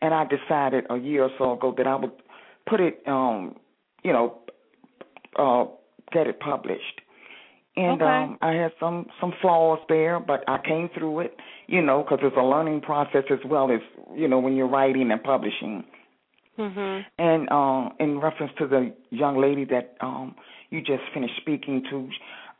[0.00, 2.12] And I decided a year or so ago that I would
[2.68, 3.56] put it, um,
[4.04, 4.38] you know,
[5.36, 5.64] uh,
[6.12, 7.00] get it published.
[7.76, 8.10] And Okay.
[8.10, 11.36] um I had some some flaws there, but I came through it.
[11.66, 13.80] You know, because it's a learning process as well as
[14.14, 15.84] you know when you're writing and publishing.
[16.58, 17.04] Mhm.
[17.18, 20.34] And uh, in reference to the young lady that um
[20.70, 22.08] you just finished speaking to,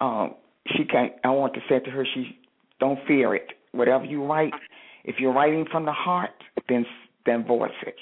[0.05, 0.35] um,
[0.67, 2.39] she can I want to say to her, she
[2.81, 3.53] don't fear it.
[3.73, 4.55] Whatever you write,
[5.05, 6.31] if you're writing from the heart,
[6.69, 6.87] then
[7.27, 7.99] then voice it.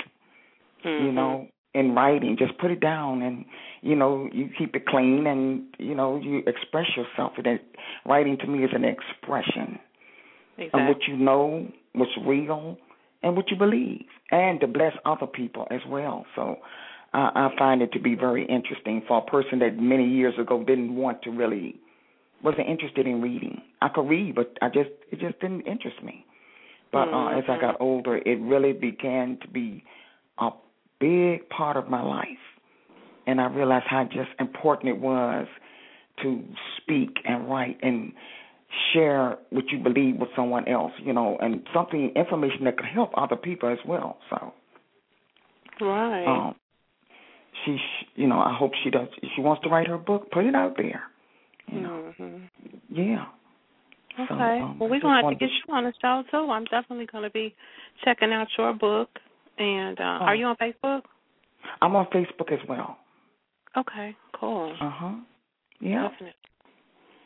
[0.85, 1.05] Mhm.
[1.05, 3.45] You know, in writing, just put it down, and
[3.81, 7.33] you know you keep it clean, and you know you express yourself.
[7.39, 7.65] And it,
[8.07, 9.79] writing to me is an expression
[10.59, 10.81] Exactly.
[10.81, 12.77] of what you know, what's real,
[13.23, 16.27] and what you believe, and to bless other people as well.
[16.37, 16.57] So
[17.13, 20.63] I, I find it to be very interesting for a person that many years ago
[20.63, 21.77] didn't want to really
[22.43, 23.63] wasn't interested in reading.
[23.81, 26.27] I could read, but I just it just didn't interest me.
[26.93, 29.83] But uh, as I got older, it really began to be
[30.39, 30.51] a
[31.03, 32.27] big part of my life,
[33.27, 35.47] and I realized how just important it was
[36.23, 36.43] to
[36.79, 38.13] speak and write and
[38.93, 43.11] share what you believe with someone else, you know, and something information that could help
[43.17, 44.19] other people as well.
[44.31, 44.53] So,
[45.81, 46.27] Right.
[46.27, 46.55] um,
[47.65, 47.77] she,
[48.15, 49.09] you know, I hope she does.
[49.23, 51.03] If she wants to write her book, put it out there.
[51.71, 52.49] You know, Mhm.
[52.91, 53.27] yeah.
[54.29, 54.61] So, Okay.
[54.61, 56.51] um, well, we're gonna have to get you on the show too.
[56.51, 57.55] I'm definitely gonna be
[58.05, 59.19] checking out your book.
[59.59, 60.25] And uh, Oh.
[60.25, 61.03] are you on Facebook?
[61.81, 62.97] I'm on Facebook as well.
[63.77, 64.15] Okay.
[64.39, 64.75] Cool.
[64.81, 65.13] Uh huh.
[65.81, 66.09] Yeah.
[66.09, 66.35] Definitely.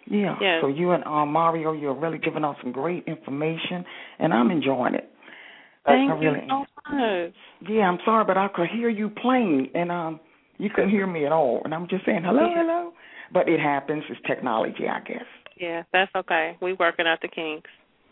[0.09, 0.37] Yeah.
[0.41, 0.59] Yes.
[0.61, 3.85] So you and uh, Mario, you're really giving out some great information,
[4.19, 5.11] and I'm enjoying it.
[5.85, 6.59] Thank I you really so
[6.91, 7.35] much.
[7.69, 10.21] Yeah, I'm sorry, but I could hear you playing, and um,
[10.59, 11.61] you couldn't hear me at all.
[11.65, 12.63] And I'm just saying hello, Yeah.
[12.63, 12.93] hello.
[13.33, 14.05] But it happens.
[14.09, 15.25] It's technology, I guess.
[15.57, 16.57] Yeah, that's okay.
[16.61, 17.71] We working out the kinks.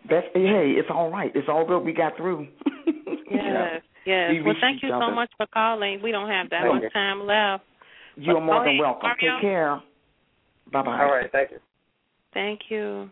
[0.08, 1.30] That's hey, it's all right.
[1.34, 1.80] It's all good.
[1.80, 2.48] We got through.
[3.30, 3.82] Yes.
[4.06, 4.30] Yes.
[4.32, 6.00] We well, thank each you so much for calling.
[6.02, 6.90] We don't have that Thank much you.
[6.90, 7.64] time left.
[8.16, 9.02] You're more than welcome.
[9.02, 9.36] Mario.
[9.36, 9.82] Take care.
[10.72, 11.00] Bye bye.
[11.00, 11.58] All right, thank you.
[12.32, 13.10] Thank you.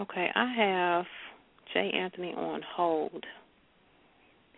[0.00, 1.04] Okay, I have
[1.72, 3.24] Jay Anthony on hold.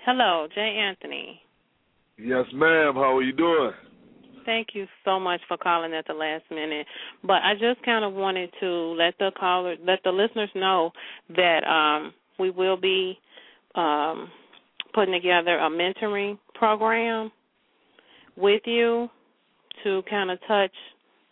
[0.05, 1.41] Hello, Jay Anthony.
[2.19, 2.95] Yes, ma'am.
[2.95, 3.73] How are you doing?
[4.45, 6.87] Thank you so much for calling at the last minute.
[7.23, 10.91] But I just kind of wanted to let the caller, let the listeners know
[11.37, 13.19] that um, we will be
[13.75, 14.31] um,
[14.95, 17.31] putting together a mentoring program
[18.37, 19.09] with you
[19.85, 20.73] to kind of touch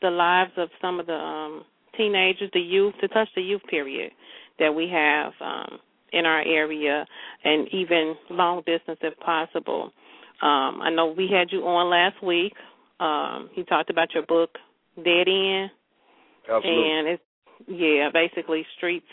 [0.03, 1.65] the lives of some of the um,
[1.97, 4.13] teenagers, the youth, to touch the youth period
[4.59, 5.79] that we have um,
[6.13, 7.05] in our area,
[7.45, 9.93] and even long distance if possible.
[10.43, 12.53] Um, I know we had you on last week.
[13.01, 14.51] Um, he talked about your book,
[14.97, 15.71] Dead End,
[16.49, 16.91] Absolutely.
[16.91, 17.23] and it's
[17.69, 19.07] yeah, basically streets,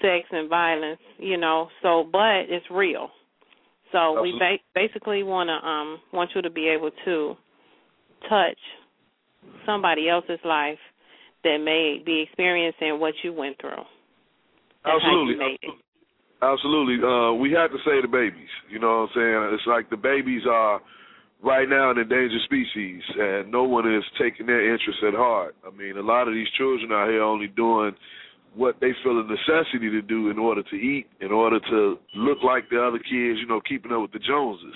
[0.00, 1.00] sex, and violence.
[1.18, 3.10] You know, so but it's real.
[3.92, 7.34] So we ba- basically want to um want you to be able to
[8.28, 8.58] touch
[9.64, 10.78] somebody else's life
[11.44, 13.82] that may be experiencing what you went through.
[14.84, 15.58] you Absolutely.
[16.42, 16.98] Absolutely.
[17.00, 18.50] Uh, we have to say the babies.
[18.70, 19.54] You know what I'm saying?
[19.54, 20.80] It's like the babies are
[21.42, 25.54] right now an endangered species, and no one is taking their interests at heart.
[25.66, 27.92] I mean, a lot of these children out here only doing
[28.56, 32.38] what they feel a necessity to do in order to eat, in order to look
[32.42, 34.74] like the other kids, you know, keeping up with the Joneses.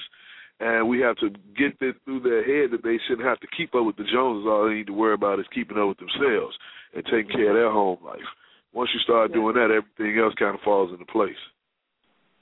[0.60, 3.74] And we have to get that through their head that they shouldn't have to keep
[3.74, 4.46] up with the Joneses.
[4.46, 6.54] All they need to worry about is keeping up with themselves
[6.94, 8.28] and taking care of their home life.
[8.72, 11.40] Once you start doing that, everything else kind of falls into place.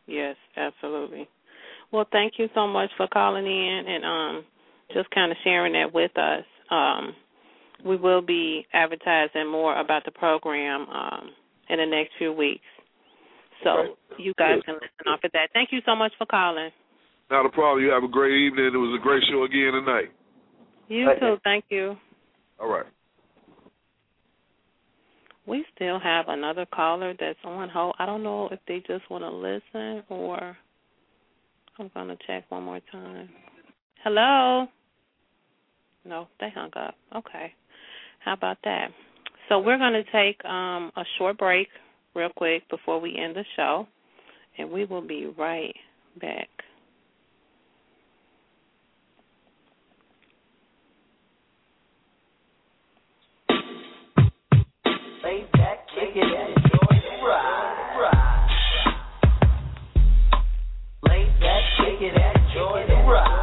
[0.06, 1.28] Yes, absolutely.
[1.92, 4.44] Well, thank you so much for calling in and um
[4.92, 6.44] just kind of sharing that with us.
[6.70, 7.14] Um
[7.84, 11.30] we will be advertising more about the program um
[11.68, 12.64] in the next few weeks.
[13.62, 13.90] So Right.
[14.18, 14.64] you guys Good.
[14.64, 15.50] can listen off of that.
[15.52, 16.70] Thank you so much for calling.
[17.30, 17.84] Not a problem.
[17.84, 18.66] You have a great evening.
[18.66, 20.10] It was a great show again tonight.
[20.88, 21.26] You Thank too.
[21.26, 21.38] you.
[21.44, 21.96] Thank you.
[22.58, 22.86] All right.
[25.46, 27.94] We still have another caller that's on hold.
[27.98, 30.56] I don't know if they just want to listen or
[31.78, 33.28] I'm going to check one more time.
[34.02, 34.66] Hello?
[36.04, 36.94] No, they hung up.
[37.14, 37.52] Okay.
[38.28, 38.88] How about that?
[39.48, 41.68] So we're going to take um, a short break
[42.14, 43.88] real quick before we end the show,
[44.58, 45.74] and we will be right
[46.20, 46.48] back.
[55.24, 58.04] Lay back, kick it, and enjoy the ride.
[61.04, 63.37] Lay back, kick it, and enjoy the ride.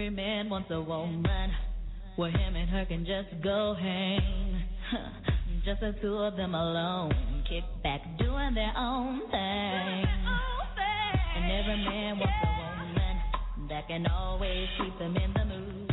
[0.00, 1.50] Every man wants a woman
[2.16, 4.64] where him and her can just go hang.
[5.66, 7.12] just the two of them alone,
[7.46, 10.06] kick back, doing their own thing.
[11.36, 15.92] And every man wants a woman that can always keep them in the mood.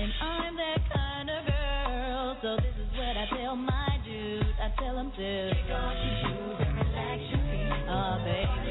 [0.00, 4.42] And I'm that kind of girl, so this is what I tell my dude.
[4.58, 7.86] I tell him to take off your shoes and relax your feet.
[7.86, 8.66] Oh, baby.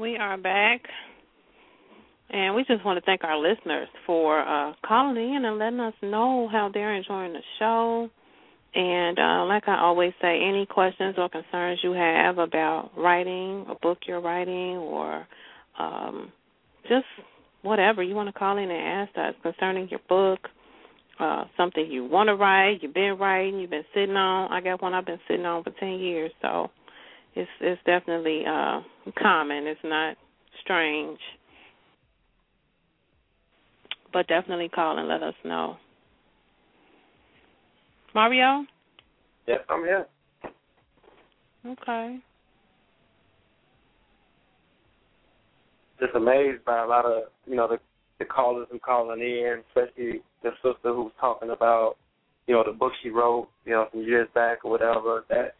[0.00, 0.80] We are back.
[2.30, 5.92] And we just want to thank our listeners for uh, calling in and letting us
[6.00, 8.08] know how they're enjoying the show.
[8.74, 13.74] And uh, like I always say, any questions or concerns you have about writing, a
[13.82, 15.26] book you're writing, or
[15.78, 16.32] um,
[16.84, 17.04] just
[17.62, 20.38] whatever you want to call in and ask us concerning your book,
[21.18, 24.50] uh, something you want to write, you've been writing, you've been sitting on.
[24.50, 26.70] I got one I've been sitting on for 10 years, so
[27.34, 28.80] it's it's definitely uh
[29.20, 29.66] common.
[29.66, 30.16] It's not
[30.62, 31.18] strange.
[34.12, 35.76] But definitely call and let us know.
[38.14, 38.64] Mario?
[39.46, 40.06] Yes, I'm here.
[41.64, 42.18] Okay.
[46.00, 47.78] Just amazed by a lot of you know the
[48.18, 51.96] the callers who calling in, especially the sister who's talking about
[52.46, 55.24] you know the book she wrote you know some years back or whatever.
[55.28, 55.54] That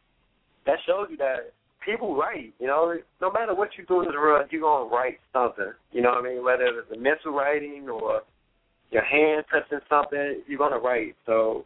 [0.66, 1.53] that shows you that
[1.85, 2.55] people write.
[2.59, 5.72] You know, no matter what you do in the world, you're gonna write something.
[5.93, 6.45] You know what I mean?
[6.45, 8.22] Whether it's a mental writing or
[8.91, 11.16] your hand touching something, you're gonna write.
[11.26, 11.64] So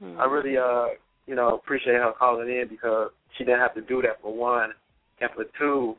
[0.00, 0.20] Hmm.
[0.20, 0.88] I really uh
[1.26, 4.70] you know appreciate her calling in because she didn't have to do that for one,
[5.20, 5.96] and for two,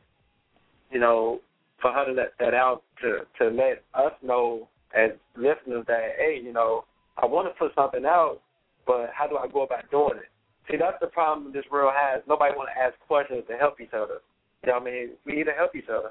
[0.91, 1.39] you know,
[1.81, 6.39] for her to let that out to to let us know as listeners that hey,
[6.41, 6.85] you know,
[7.17, 8.39] I want to put something out,
[8.85, 10.29] but how do I go about doing it?
[10.69, 12.21] See, that's the problem this world has.
[12.27, 14.19] Nobody want to ask questions to help each other.
[14.63, 15.09] You know what I mean?
[15.25, 16.09] We need to help each other.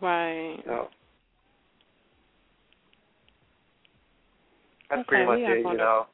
[0.00, 0.56] Right.
[0.64, 0.88] You know?
[4.90, 6.06] That's Okay, pretty much it, you know.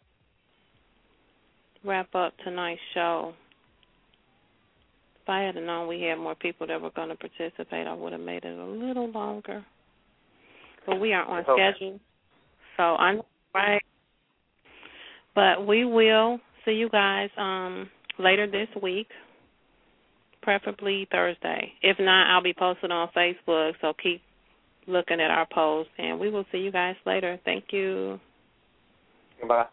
[1.85, 3.35] Wrap up tonight's show.
[5.22, 8.12] If I had known we had more people that were going to participate, I would
[8.12, 9.64] have made it a little longer.
[10.87, 11.70] But we are on okay.
[11.72, 12.01] schedule,
[12.77, 13.22] so I'm
[13.55, 13.81] right.
[15.35, 17.89] But we will see you guys um
[18.19, 19.09] later this week,
[20.43, 21.73] preferably Thursday.
[21.83, 24.23] If not, I'll be posted on Facebook, so keep
[24.87, 27.39] looking at our posts, and we will see you guys later.
[27.45, 28.21] Thank you.
[29.41, 29.67] Goodbye.